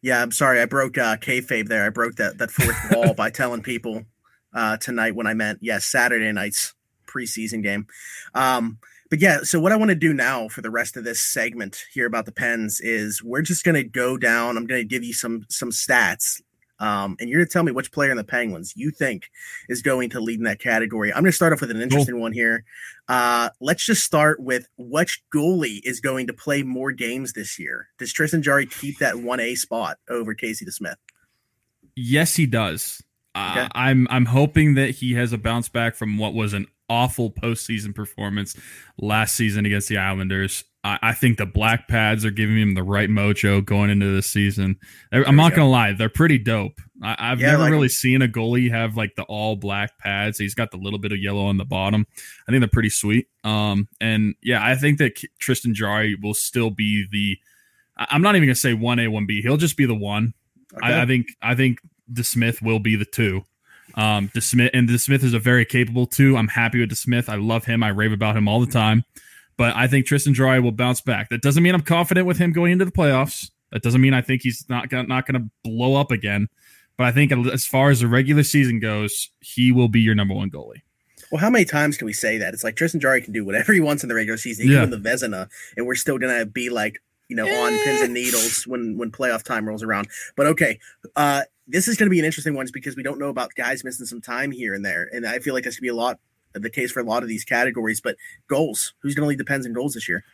[0.00, 1.84] Yeah, I'm sorry, I broke uh, kayfabe there.
[1.84, 4.04] I broke that that fourth wall by telling people
[4.52, 6.74] uh, tonight when I meant yes, Saturday night's
[7.06, 7.86] preseason game.
[8.34, 8.78] Um,
[9.12, 11.84] but yeah, so what I want to do now for the rest of this segment
[11.92, 14.56] here about the Pens is we're just going to go down.
[14.56, 16.40] I'm going to give you some some stats
[16.82, 19.30] um, and you're going to tell me which player in the Penguins you think
[19.68, 21.12] is going to lead in that category.
[21.12, 22.22] I'm going to start off with an interesting cool.
[22.22, 22.64] one here.
[23.06, 27.88] Uh, let's just start with which goalie is going to play more games this year.
[27.98, 30.96] Does Tristan Jarry keep that 1A spot over Casey DeSmith?
[31.94, 33.00] Yes, he does.
[33.34, 33.68] Uh, okay.
[33.74, 37.94] I'm I'm hoping that he has a bounce back from what was an awful postseason
[37.94, 38.54] performance
[38.98, 40.62] last season against the Islanders.
[40.84, 44.26] I, I think the black pads are giving him the right mojo going into this
[44.26, 44.78] season.
[45.10, 46.78] I'm not gonna lie, they're pretty dope.
[47.02, 50.38] I, have yeah, never like really seen a goalie have like the all black pads.
[50.38, 52.06] He's got the little bit of yellow on the bottom.
[52.46, 53.28] I think they're pretty sweet.
[53.42, 57.38] Um, and yeah, I think that Tristan Jarry will still be the.
[57.96, 59.40] I'm not even gonna say one A, one B.
[59.40, 60.34] He'll just be the one.
[60.74, 60.92] Okay.
[60.92, 61.78] I, I think I think
[62.12, 63.44] DeSmith will be the two.
[63.94, 66.36] Um, DeSmith and DeSmith is a very capable two.
[66.36, 67.28] I'm happy with DeSmith.
[67.28, 67.82] I love him.
[67.82, 69.04] I rave about him all the time.
[69.56, 71.28] But I think Tristan Jarry will bounce back.
[71.28, 73.50] That doesn't mean I'm confident with him going into the playoffs.
[73.70, 76.48] That doesn't mean I think he's not gonna, not going to blow up again.
[76.96, 80.34] But I think as far as the regular season goes, he will be your number
[80.34, 80.82] one goalie.
[81.30, 82.52] Well, how many times can we say that?
[82.52, 84.84] It's like Tristan Jarry can do whatever he wants in the regular season, even yeah.
[84.84, 88.98] the Vezina, and we're still gonna be like, you know, on pins and needles when
[88.98, 90.08] when playoff time rolls around.
[90.36, 90.78] But okay,
[91.16, 93.84] uh, this is going to be an interesting one because we don't know about guys
[93.84, 96.00] missing some time here and there, and I feel like that's going to be a
[96.00, 96.18] lot
[96.54, 98.00] the case for a lot of these categories.
[98.00, 98.16] But
[98.48, 100.24] goals, who's going to lead the Pens in goals this year?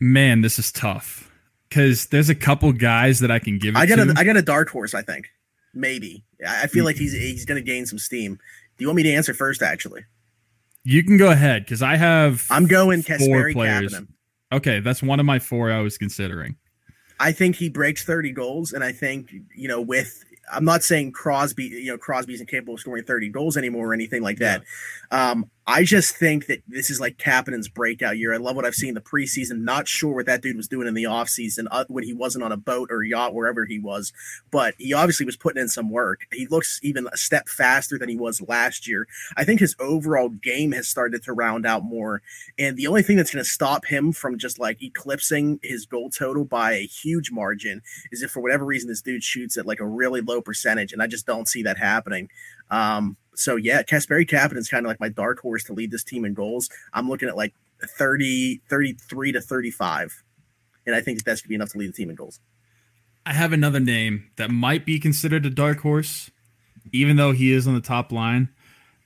[0.00, 1.30] Man, this is tough
[1.68, 3.76] because there's a couple guys that I can give.
[3.76, 4.10] I got to.
[4.10, 4.94] a I got a dark horse.
[4.94, 5.28] I think
[5.74, 6.24] maybe.
[6.46, 7.22] I feel like he's mm-hmm.
[7.22, 8.38] he's going to gain some steam.
[8.76, 9.62] Do you want me to answer first?
[9.62, 10.04] Actually,
[10.84, 12.46] you can go ahead because I have.
[12.50, 14.08] I'm going Kasperi Kapanen.
[14.52, 16.56] Okay, that's one of my four I was considering.
[17.20, 21.12] I think he breaks 30 goals, and I think you know with I'm not saying
[21.12, 24.62] Crosby, you know, Crosby's incapable of scoring 30 goals anymore or anything like that.
[25.12, 25.30] Yeah.
[25.30, 28.34] Um, I just think that this is like Kapanen's breakout year.
[28.34, 29.60] I love what I've seen in the preseason.
[29.60, 32.50] Not sure what that dude was doing in the offseason uh, when he wasn't on
[32.50, 34.12] a boat or yacht, wherever he was,
[34.50, 36.22] but he obviously was putting in some work.
[36.32, 39.06] He looks even a step faster than he was last year.
[39.36, 42.22] I think his overall game has started to round out more.
[42.58, 46.10] And the only thing that's going to stop him from just like eclipsing his goal
[46.10, 49.80] total by a huge margin is if for whatever reason this dude shoots at like
[49.80, 50.92] a really low percentage.
[50.92, 52.28] And I just don't see that happening.
[52.70, 56.04] Um, so yeah, Kasperi Kapanen is kind of like my dark horse to lead this
[56.04, 56.68] team in goals.
[56.92, 60.22] I'm looking at like 30, 33 to 35.
[60.86, 62.40] And I think that that's going to be enough to lead the team in goals.
[63.24, 66.30] I have another name that might be considered a dark horse,
[66.92, 68.48] even though he is on the top line.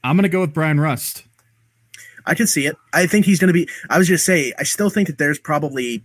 [0.03, 1.25] I'm going to go with Brian Rust.
[2.27, 2.77] I can see it.
[2.93, 3.69] I think he's going to be.
[3.91, 6.05] I was just to say, I still think that there's probably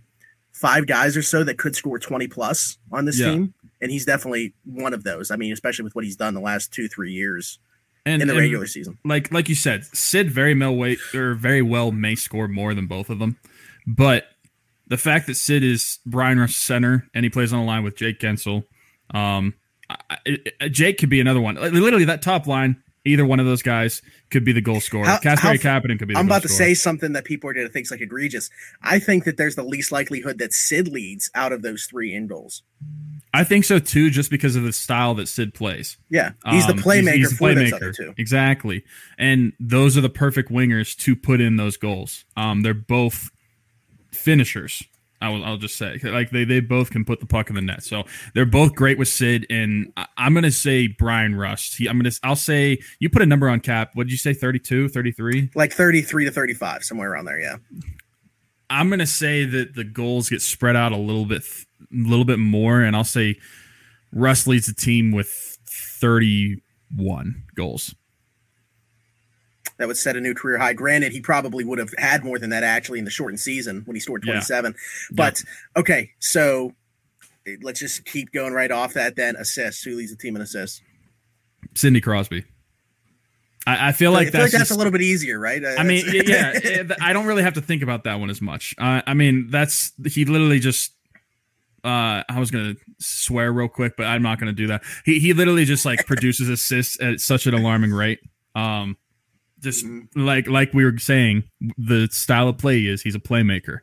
[0.52, 3.30] five guys or so that could score 20 plus on this yeah.
[3.30, 3.54] team.
[3.80, 5.30] And he's definitely one of those.
[5.30, 7.58] I mean, especially with what he's done the last two, three years
[8.06, 8.98] and, in the and regular season.
[9.04, 12.86] Like like you said, Sid very well wait or very well may score more than
[12.86, 13.38] both of them,
[13.86, 14.24] but
[14.86, 17.96] the fact that Sid is Brian Rust center and he plays on the line with
[17.96, 18.64] Jake Guentzel,
[19.14, 19.54] um,
[19.88, 21.54] I, it, Jake could be another one.
[21.54, 25.06] Literally, that top line, either one of those guys could be the goal scorer.
[25.06, 26.16] Kasperi Kapanen could be.
[26.16, 28.50] I'm about to say something that people are going to think is like egregious.
[28.82, 32.26] I think that there's the least likelihood that Sid leads out of those three in
[32.26, 32.62] goals.
[33.32, 35.96] I think so too, just because of the style that Sid plays.
[36.08, 37.94] Yeah, he's the um, playmaker he's, he's the playmaker.
[37.94, 38.14] Two.
[38.16, 38.84] Exactly,
[39.18, 42.24] and those are the perfect wingers to put in those goals.
[42.36, 43.30] Um, they're both
[44.10, 44.82] finishers.
[45.20, 47.60] I will, I'll just say, like they, they both can put the puck in the
[47.60, 47.82] net.
[47.82, 48.04] So
[48.34, 51.76] they're both great with Sid, and I, am gonna say Brian Rust.
[51.76, 53.90] He, I'm gonna, I'll say you put a number on cap.
[53.94, 54.32] What did you say?
[54.32, 55.50] 32, 33?
[55.54, 57.38] Like 33 to 35, somewhere around there.
[57.38, 57.56] Yeah.
[58.70, 62.38] I'm gonna say that the goals get spread out a little bit a little bit
[62.38, 63.38] more, and I'll say
[64.12, 67.94] Rust leads the team with 31 goals.
[69.80, 70.74] That would set a new career high.
[70.74, 73.96] Granted, he probably would have had more than that actually in the shortened season when
[73.96, 74.74] he scored 27.
[74.74, 74.78] Yeah.
[75.10, 75.80] But yeah.
[75.80, 76.74] okay, so
[77.62, 79.16] let's just keep going right off that.
[79.16, 79.82] Then assists.
[79.82, 80.82] Who leads the team in assists?
[81.74, 82.44] Sidney Crosby.
[83.66, 85.62] I, I feel like I feel that's, like that's just- a little bit easier, right?
[85.64, 88.74] I mean, yeah, yeah, I don't really have to think about that one as much.
[88.78, 90.92] Uh, I mean, that's he literally just.
[91.82, 94.82] Uh, I was gonna swear real quick, but I'm not gonna do that.
[95.06, 98.20] He he literally just like produces assists at such an alarming rate.
[98.54, 98.98] Um,
[99.60, 101.44] just like like we were saying,
[101.78, 103.78] the style of play is he's a playmaker,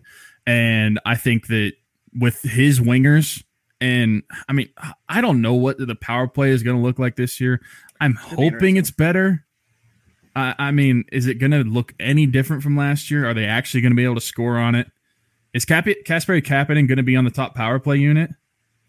[0.45, 1.73] and I think that
[2.13, 3.43] with his wingers,
[3.79, 4.69] and I mean,
[5.07, 7.61] I don't know what the power play is gonna look like this year.
[7.99, 9.45] I'm hoping it's better.
[10.37, 13.27] I, I mean, is it going to look any different from last year?
[13.27, 14.87] Are they actually going to be able to score on it?
[15.53, 18.29] Is Kasperi Kapanen going to be on the top power play unit?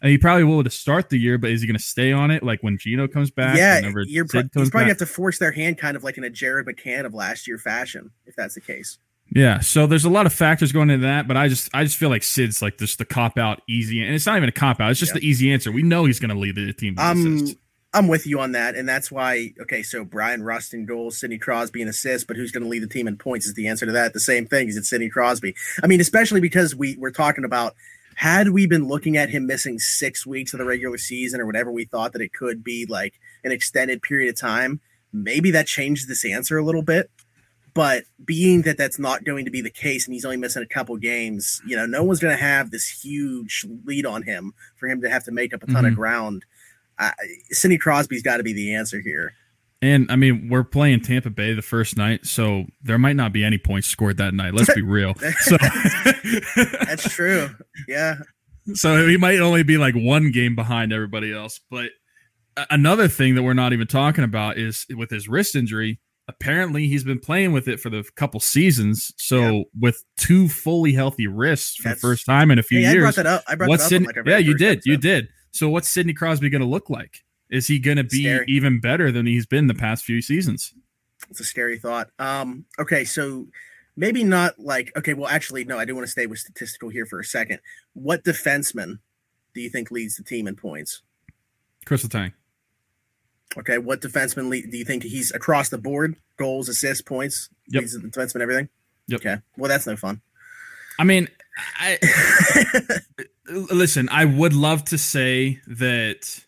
[0.01, 2.31] And he probably will to start the year, but is he going to stay on
[2.31, 3.57] it like when Geno comes back?
[3.57, 4.87] yeah, you're pro- he's probably back?
[4.87, 7.57] have to force their hand, kind of like in a Jared McCann of last year
[7.57, 8.97] fashion, if that's the case.
[9.35, 11.97] Yeah, so there's a lot of factors going into that, but I just I just
[11.97, 14.79] feel like Sid's like just the cop out easy, and it's not even a cop
[14.79, 14.89] out.
[14.89, 15.19] It's just Yeah.
[15.19, 15.71] the easy answer.
[15.71, 16.95] We know he's going to lead the team.
[16.97, 17.47] Um.
[17.91, 19.51] I'm with you on that, and that's why.
[19.61, 22.83] Okay, so Bryan Rust in goals, Sidney Crosby in assists, but who's going to lead
[22.83, 24.13] the team in points is the answer to that.
[24.13, 25.55] The same thing is it's Sidney Crosby.
[25.81, 27.73] I mean, especially because we we're talking about
[28.19, 31.71] had we been looking at him missing six weeks of the regular season or whatever
[31.71, 33.13] we thought that it could be like
[33.45, 34.81] an extended period of time,
[35.13, 37.09] maybe that changed this answer a little bit.
[37.73, 40.65] But being that that's not going to be the case, and he's only missing a
[40.65, 44.89] couple games, you know, no one's going to have this huge lead on him for
[44.89, 45.95] him to have to make up a ton of Mhm.
[45.95, 46.45] ground.
[46.97, 47.13] I,
[47.51, 49.33] Sidney Crosby's got to be the answer here.
[49.81, 53.45] And I mean, we're playing Tampa Bay the first night, so there might not be
[53.45, 54.53] any points scored that night.
[54.53, 55.13] Let's be real.
[55.41, 55.57] So,
[56.85, 57.49] That's true.
[57.87, 58.15] Yeah.
[58.73, 61.59] so he might only be like one game behind everybody else.
[61.71, 61.91] But
[62.69, 65.99] another thing that we're not even talking about is with his wrist injury.
[66.27, 69.11] Apparently, he's been playing with it for the couple seasons.
[69.17, 69.61] So, Yeah.
[69.79, 72.93] with two fully healthy wrists for That's- the first time in a few Hey, I
[72.95, 73.43] brought years, that up.
[73.47, 74.01] I brought what's that up.
[74.01, 74.07] Sidney?
[74.07, 74.81] like yeah, you did.
[74.85, 75.29] You did.
[75.51, 77.23] So, what's Sidney Crosby going to look like?
[77.49, 78.45] Is he going to be Scary.
[78.47, 80.73] even better than he's been the past few seasons?
[81.29, 82.09] It's a scary thought.
[82.19, 83.47] Um, okay, so
[83.95, 87.05] maybe not like okay, well actually no, I do want to stay with statistical here
[87.05, 87.59] for a second.
[87.93, 88.99] What defenseman
[89.53, 91.01] do you think leads the team in points?
[91.85, 92.33] Kris Letang.
[93.57, 96.15] Okay, what defenseman lead, do you think he's across the board?
[96.37, 97.81] Goals, assists, points, Yep.
[97.81, 98.69] leads the defenseman, everything.
[99.07, 99.19] Yep.
[99.21, 100.21] Okay, well that's no fun.
[100.99, 101.27] I mean,
[101.79, 101.97] I,
[103.49, 106.43] listen, I would love to say that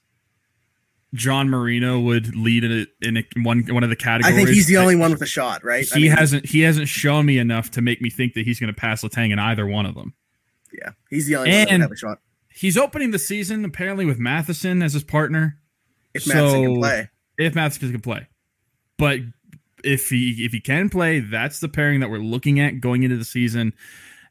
[1.14, 4.34] John Marino would lead in, a, in a, one one of the categories.
[4.34, 5.86] I think he's the only one with a shot, right?
[5.92, 8.60] I He mean, hasn't he hasn't shown me enough to make me think that he's
[8.60, 10.14] going to pass Letang in either one of them.
[10.74, 12.20] Yeah, he's the only one that have a shot.
[12.50, 15.58] He's opening the season apparently with Matheson as his partner.
[16.14, 18.28] If Matheson can play, If Matheson can play,
[18.98, 19.20] but
[19.84, 23.18] if he if he can play, that's the pairing that we're looking at going into
[23.18, 23.74] the season.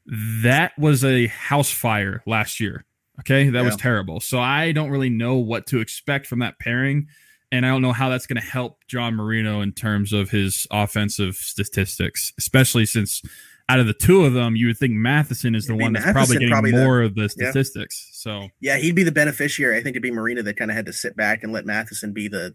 [0.06, 2.84] That was a house fire last year.
[3.20, 4.20] Okay, that was terrible.
[4.20, 7.08] So I don't really know what to expect from that pairing,
[7.52, 10.66] and I don't know how that's going to help John Marino in terms of his
[10.70, 13.22] offensive statistics, especially since
[13.70, 16.36] out of the two of them, you would think Matheson is the one that's probably
[16.36, 17.50] getting probably the- more of the yeah.
[17.50, 18.08] statistics.
[18.12, 19.76] So yeah, he'd be the beneficiary.
[19.76, 22.12] I think it'd be Marino that kind of had to sit back and let Matheson
[22.12, 22.54] be the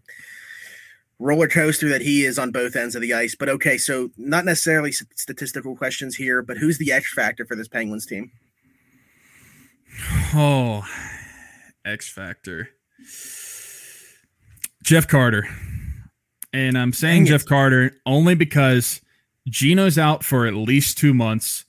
[1.18, 3.34] roller coaster that he is on both ends of the ice.
[3.34, 7.68] But okay, so not necessarily statistical questions here, but who's the X factor for this
[7.68, 8.30] Penguins team?
[10.34, 10.84] Oh,
[11.84, 12.70] X Factor.
[14.82, 15.48] Jeff Carter.
[16.52, 17.38] And I'm saying Dang it.
[17.38, 19.00] Jeff Carter only because
[19.48, 21.64] Geno's out for at least two months.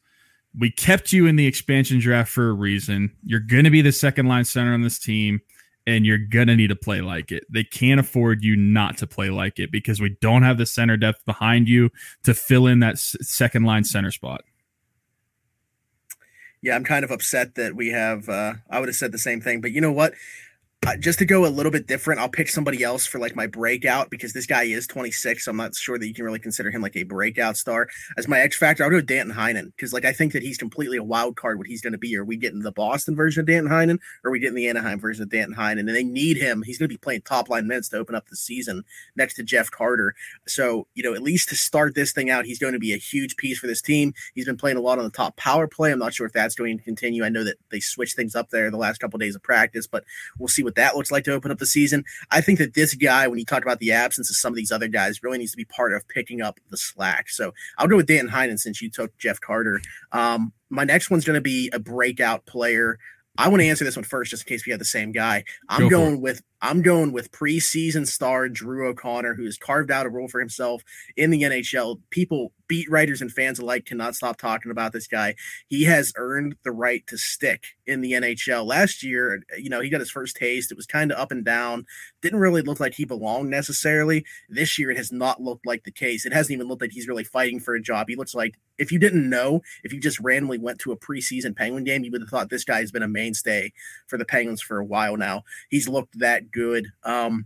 [0.57, 3.11] We kept you in the expansion draft for a reason.
[3.23, 5.41] You're going to be the second line center on this team,
[5.85, 7.43] and you're going to need to play like it.
[7.49, 10.97] They can't afford you not to play like it because we don't have the center
[10.97, 11.91] depth behind you
[12.23, 14.41] to fill in that second line center spot.
[16.61, 18.27] Yeah, I'm kind of upset that we have.
[18.29, 20.13] Uh, I would have said the same thing, but you know what?
[20.99, 24.09] Just to go a little bit different, I'll pick somebody else for like my breakout
[24.09, 25.43] because this guy is 26.
[25.43, 28.27] So I'm not sure that you can really consider him like a breakout star as
[28.27, 28.83] my X factor.
[28.83, 31.57] I'll go Danton Heinen because like I think that he's completely a wild card.
[31.57, 32.15] What he's going to be?
[32.15, 34.99] Are we getting the Boston version of Danton Heinen, or are we getting the Anaheim
[34.99, 35.79] version of Danton Heinen?
[35.79, 36.63] And they need him.
[36.63, 38.83] He's going to be playing top line minutes to open up the season
[39.17, 40.15] next to Jeff Carter.
[40.47, 42.97] So you know, at least to start this thing out, he's going to be a
[42.97, 44.13] huge piece for this team.
[44.35, 45.91] He's been playing a lot on the top power play.
[45.91, 47.25] I'm not sure if that's going to continue.
[47.25, 49.85] I know that they switched things up there the last couple of days of practice,
[49.85, 50.05] but
[50.39, 52.03] we'll see what that looks like to open up the season.
[52.29, 54.71] I think that this guy, when you talk about the absence of some of these
[54.71, 57.29] other guys, really needs to be part of picking up the slack.
[57.29, 59.81] So I'll go with Dan Heinen since you took Jeff Carter.
[60.11, 62.99] Um, my next one's going to be a breakout player.
[63.37, 65.43] I want to answer this one first, just in case we have the same guy.
[65.69, 70.05] I'm Go going with I'm going with preseason star Drew O'Connor, who has carved out
[70.05, 70.83] a role for himself
[71.15, 72.01] in the NHL.
[72.09, 75.35] People, beat writers and fans alike, cannot stop talking about this guy.
[75.67, 78.65] He has earned the right to stick in the NHL.
[78.65, 80.71] Last year, you know, he got his first taste.
[80.71, 81.85] It was kind of up and down.
[82.21, 84.25] Didn't really look like he belonged necessarily.
[84.49, 86.25] This year, it has not looked like the case.
[86.25, 88.07] It hasn't even looked like he's really fighting for a job.
[88.09, 91.55] He looks like, if you didn't know, if you just randomly went to a preseason
[91.55, 93.71] Penguin game, you would have thought this guy has been a mainstay
[94.07, 95.43] for the Penguins for a while now.
[95.69, 96.87] He's looked that good.
[97.03, 97.45] Um,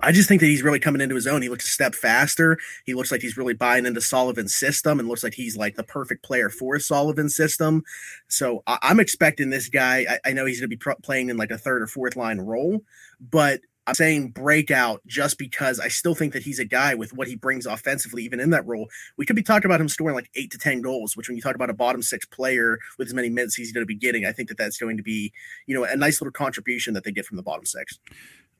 [0.00, 1.42] I just think that he's really coming into his own.
[1.42, 2.58] He looks a step faster.
[2.84, 5.82] He looks like he's really buying into Sullivan's system and looks like he's like the
[5.82, 7.82] perfect player for Sullivan's system.
[8.28, 10.06] So I- am expecting this guy.
[10.08, 12.38] I, I know he's going to be playing in like a third or fourth line
[12.38, 12.82] role,
[13.20, 17.28] but I'm saying breakout just because I still think that he's a guy with what
[17.28, 18.88] he brings offensively, even in that role.
[19.18, 21.42] We could be talking about him scoring like eight to 10 goals, which when you
[21.42, 24.24] talk about a bottom six player with as many minutes he's going to be getting,
[24.24, 25.32] I think that that's going to be,
[25.66, 27.98] you know, a nice little contribution that they get from the bottom six.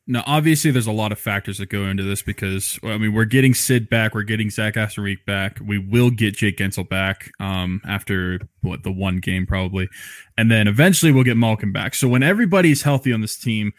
[0.06, 3.24] Now, obviously, there's a lot of factors that go into this because I mean we're
[3.24, 7.80] getting Sid back, we're getting Zach Aston-Reese back, we will get Jake Guentzel back um,
[7.88, 9.88] after what the one game probably,
[10.36, 11.94] and then eventually we'll get Malkin back.
[11.94, 13.72] So when everybody's healthy on this team,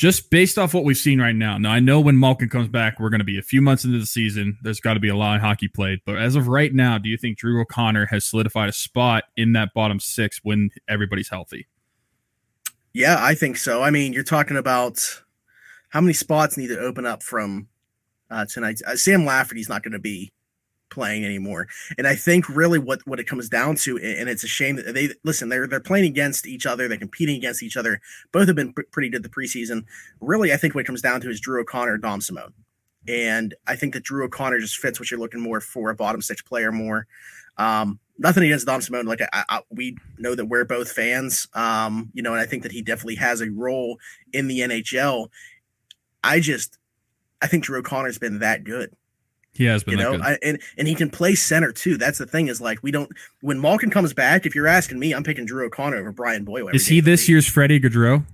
[0.00, 2.98] just based off what we've seen right now, now I know when Malkin comes back,
[2.98, 4.56] we're going to be a few months into the season.
[4.62, 7.10] There's got to be a lot of hockey played, but as of right now, do
[7.10, 11.68] you think Drew O'Connor has solidified a spot in that bottom six when everybody's healthy?
[12.94, 13.82] Yeah, I think so.
[13.82, 15.20] I mean, you're talking about
[15.90, 17.68] how many spots need to open up from
[18.30, 18.80] uh, tonight?
[18.86, 20.32] Uh, Sam Lafferty's not going to be
[20.90, 24.48] playing anymore, and I think really what what it comes down to, and it's a
[24.48, 25.48] shame that they listen.
[25.48, 26.88] They're they're playing against each other.
[26.88, 28.00] They're competing against each other.
[28.32, 29.84] Both have been pr- pretty good the preseason.
[30.20, 32.52] Really, I think what it comes down to is Drew O'Connor, Dom Simon,
[33.08, 36.22] and I think that Drew O'Connor just fits what you're looking more for a bottom
[36.22, 37.06] six player more.
[37.56, 39.06] Um, nothing against Dom Simon.
[39.06, 42.62] Like I, I, we know that we're both fans, um, you know, and I think
[42.62, 43.98] that he definitely has a role
[44.32, 45.28] in the NHL.
[46.22, 46.78] I just
[47.42, 48.94] I think Drew O'Connor's been that good.
[49.52, 51.96] He has been, you know, I, and and he can play center too.
[51.96, 54.46] That's the thing is like we don't when Malkin comes back.
[54.46, 56.68] If you're asking me, I'm picking Drew O'Connor over Brian Boyle.
[56.68, 58.24] Is he this year's Freddie Gaudreau?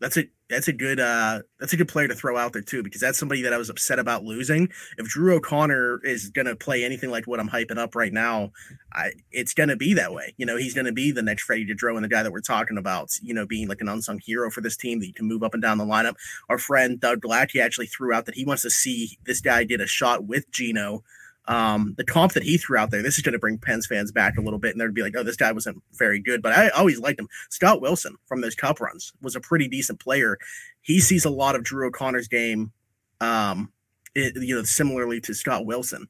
[0.00, 2.82] That's it that's a good uh that's a good player to throw out there too
[2.82, 4.68] because that's somebody that I was upset about losing.
[4.98, 8.52] If Drew O'Connor is going to play anything like what I'm hyping up right now,
[8.92, 10.34] I it's going to be that way.
[10.36, 12.40] You know, he's going to be the next Freddie Gaudreau and the guy that we're
[12.40, 15.26] talking about, you know, being like an unsung hero for this team that you can
[15.26, 16.14] move up and down the lineup.
[16.48, 19.64] Our friend Doug Black, he actually threw out that he wants to see this guy
[19.64, 21.02] get a shot with Geno
[21.48, 24.10] um, the comp that he threw out there, this is going to bring Pens fans
[24.10, 26.52] back a little bit, and they'd be like, "Oh, this guy wasn't very good," but
[26.52, 27.28] I always liked him.
[27.50, 30.38] Scott Wilson from those Cup runs was a pretty decent player.
[30.82, 32.72] He sees a lot of Drew O'Connor's game,
[33.20, 33.72] um,
[34.14, 36.08] it, you know, similarly to Scott Wilson.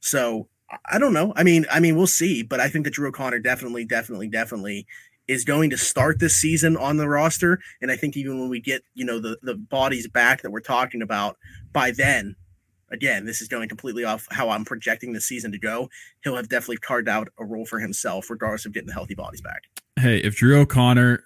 [0.00, 0.48] So
[0.90, 1.32] I don't know.
[1.36, 4.86] I mean, I mean, we'll see, but I think that Drew O'Connor definitely, definitely, definitely
[5.26, 8.60] is going to start this season on the roster, and I think even when we
[8.60, 11.36] get you know the the bodies back that we're talking about
[11.72, 12.36] by then
[12.90, 15.88] again, this is going completely off how I'm projecting the season to go.
[16.24, 19.40] He'll have definitely carved out a role for himself, regardless of getting the healthy bodies
[19.40, 19.64] back.
[19.98, 21.22] Hey, if Drew O'Connor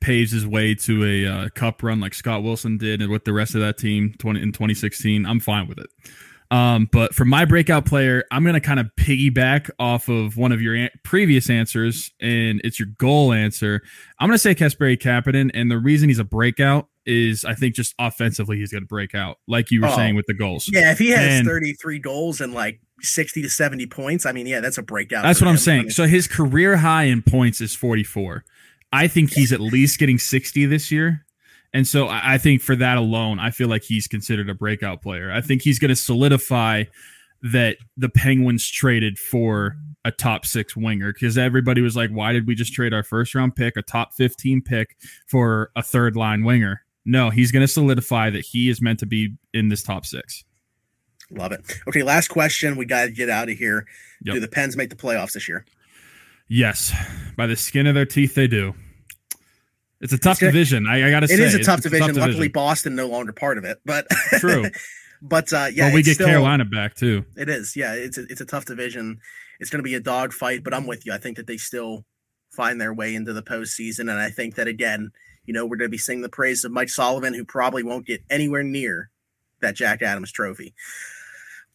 [0.00, 3.32] paves his way to a uh, cup run like Scott Wilson did and with the
[3.32, 5.90] rest of that team 20, in 2016, I'm fine with it.
[6.50, 10.52] Um, but for my breakout player, I'm going to kind of piggyback off of one
[10.52, 13.80] of your an- previous answers, and it's your goal answer.
[14.18, 17.74] I'm going to say Kasperi Kapanen, and the reason he's a breakout is I think
[17.74, 20.68] just offensively he's going to break out, like you were oh, saying with the goals.
[20.72, 24.46] Yeah, if he has and 33 goals and like 60 to 70 points, I mean,
[24.46, 25.22] yeah, that's a breakout.
[25.22, 25.52] That's what him.
[25.52, 25.80] I'm saying.
[25.80, 28.44] I mean, so his career high in points is 44.
[28.92, 31.24] I think he's at least getting 60 this year.
[31.74, 35.32] And so I think for that alone, I feel like he's considered a breakout player.
[35.32, 36.84] I think he's going to solidify
[37.42, 42.46] that the Penguins traded for a top six winger because everybody was like, why did
[42.46, 44.96] we just trade our first round pick, a top 15 pick,
[45.26, 46.82] for a third line winger?
[47.04, 50.44] No, he's going to solidify that he is meant to be in this top six.
[51.30, 51.60] Love it.
[51.88, 52.76] Okay, last question.
[52.76, 53.86] We got to get out of here.
[54.24, 54.34] Yep.
[54.34, 55.64] Do the Pens make the playoffs this year?
[56.48, 56.92] Yes,
[57.36, 58.74] by the skin of their teeth, they do.
[60.00, 60.86] It's a tough it's division.
[60.86, 62.10] I, I got to say, it is a tough, division.
[62.10, 64.06] a tough Luckily, Boston no longer part of it, but
[64.38, 64.66] true.
[65.22, 67.24] but uh, yeah, but we get still, Carolina back too.
[67.36, 67.94] It is, yeah.
[67.94, 69.20] It's a, it's a tough division.
[69.60, 71.12] It's going to be a dog fight, but I'm with you.
[71.12, 72.04] I think that they still
[72.50, 75.12] find their way into the postseason, and I think that again,
[75.44, 78.06] you know, we're going to be singing the praise of Mike Sullivan, who probably won't
[78.06, 79.10] get anywhere near
[79.60, 80.74] that Jack Adams trophy.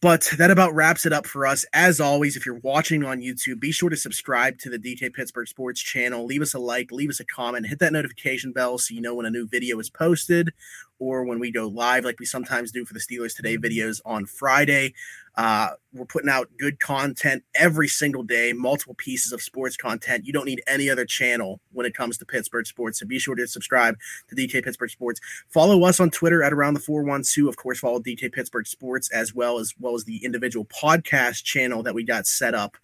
[0.00, 1.64] But that about wraps it up for us.
[1.72, 5.48] As always, if you're watching on YouTube, be sure to subscribe to the DK Pittsburgh
[5.48, 6.24] Sports channel.
[6.24, 9.16] Leave us a like, leave us a comment, hit that notification bell so you know
[9.16, 10.50] when a new video is posted.
[10.98, 14.26] Or when we go live, like we sometimes do for the Steelers Today videos on
[14.26, 14.94] Friday.
[15.36, 20.26] Uh, we're putting out good content every single day, multiple pieces of sports content.
[20.26, 22.98] You don't need any other channel when it comes to Pittsburgh sports.
[22.98, 23.96] So be sure to subscribe
[24.28, 25.20] to DK Pittsburgh Sports.
[25.48, 27.48] Follow us on Twitter at around the 412.
[27.48, 31.84] Of course, follow DK Pittsburgh Sports as well as well as the individual podcast channel
[31.84, 32.76] that we got set up.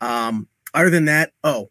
[0.00, 1.70] Um, other than that, oh,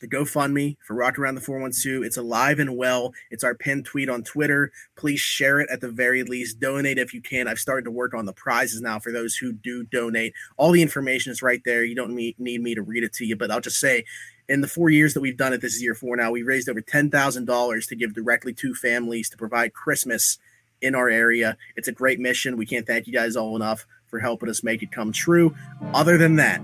[0.00, 2.04] the GoFundMe for Rock Around the 412.
[2.04, 3.12] It's alive and well.
[3.30, 4.70] It's our pinned tweet on Twitter.
[4.96, 6.60] Please share it at the very least.
[6.60, 7.48] Donate if you can.
[7.48, 10.34] I've started to work on the prizes now for those who do donate.
[10.56, 11.84] All the information is right there.
[11.84, 14.04] You don't need, me to read it to you, but I'll just say
[14.48, 16.68] in the four years that we've done it, this is year four now, we raised
[16.68, 20.38] over $10,000 to give directly to families to provide Christmas
[20.80, 21.56] in our area.
[21.76, 22.56] It's a great mission.
[22.56, 25.54] We can't thank you guys all enough for helping us make it come true.
[25.92, 26.62] Other than that,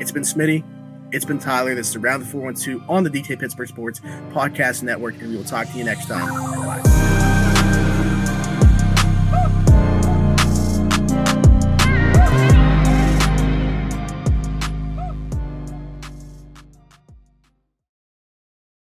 [0.00, 0.64] it's been Smitty.
[1.12, 1.74] It's been Tyler.
[1.74, 4.00] This is Around the 412 on the DK Pittsburgh Sports
[4.30, 6.28] Podcast Network, and we will talk to you next time.
[6.28, 7.15] Bye.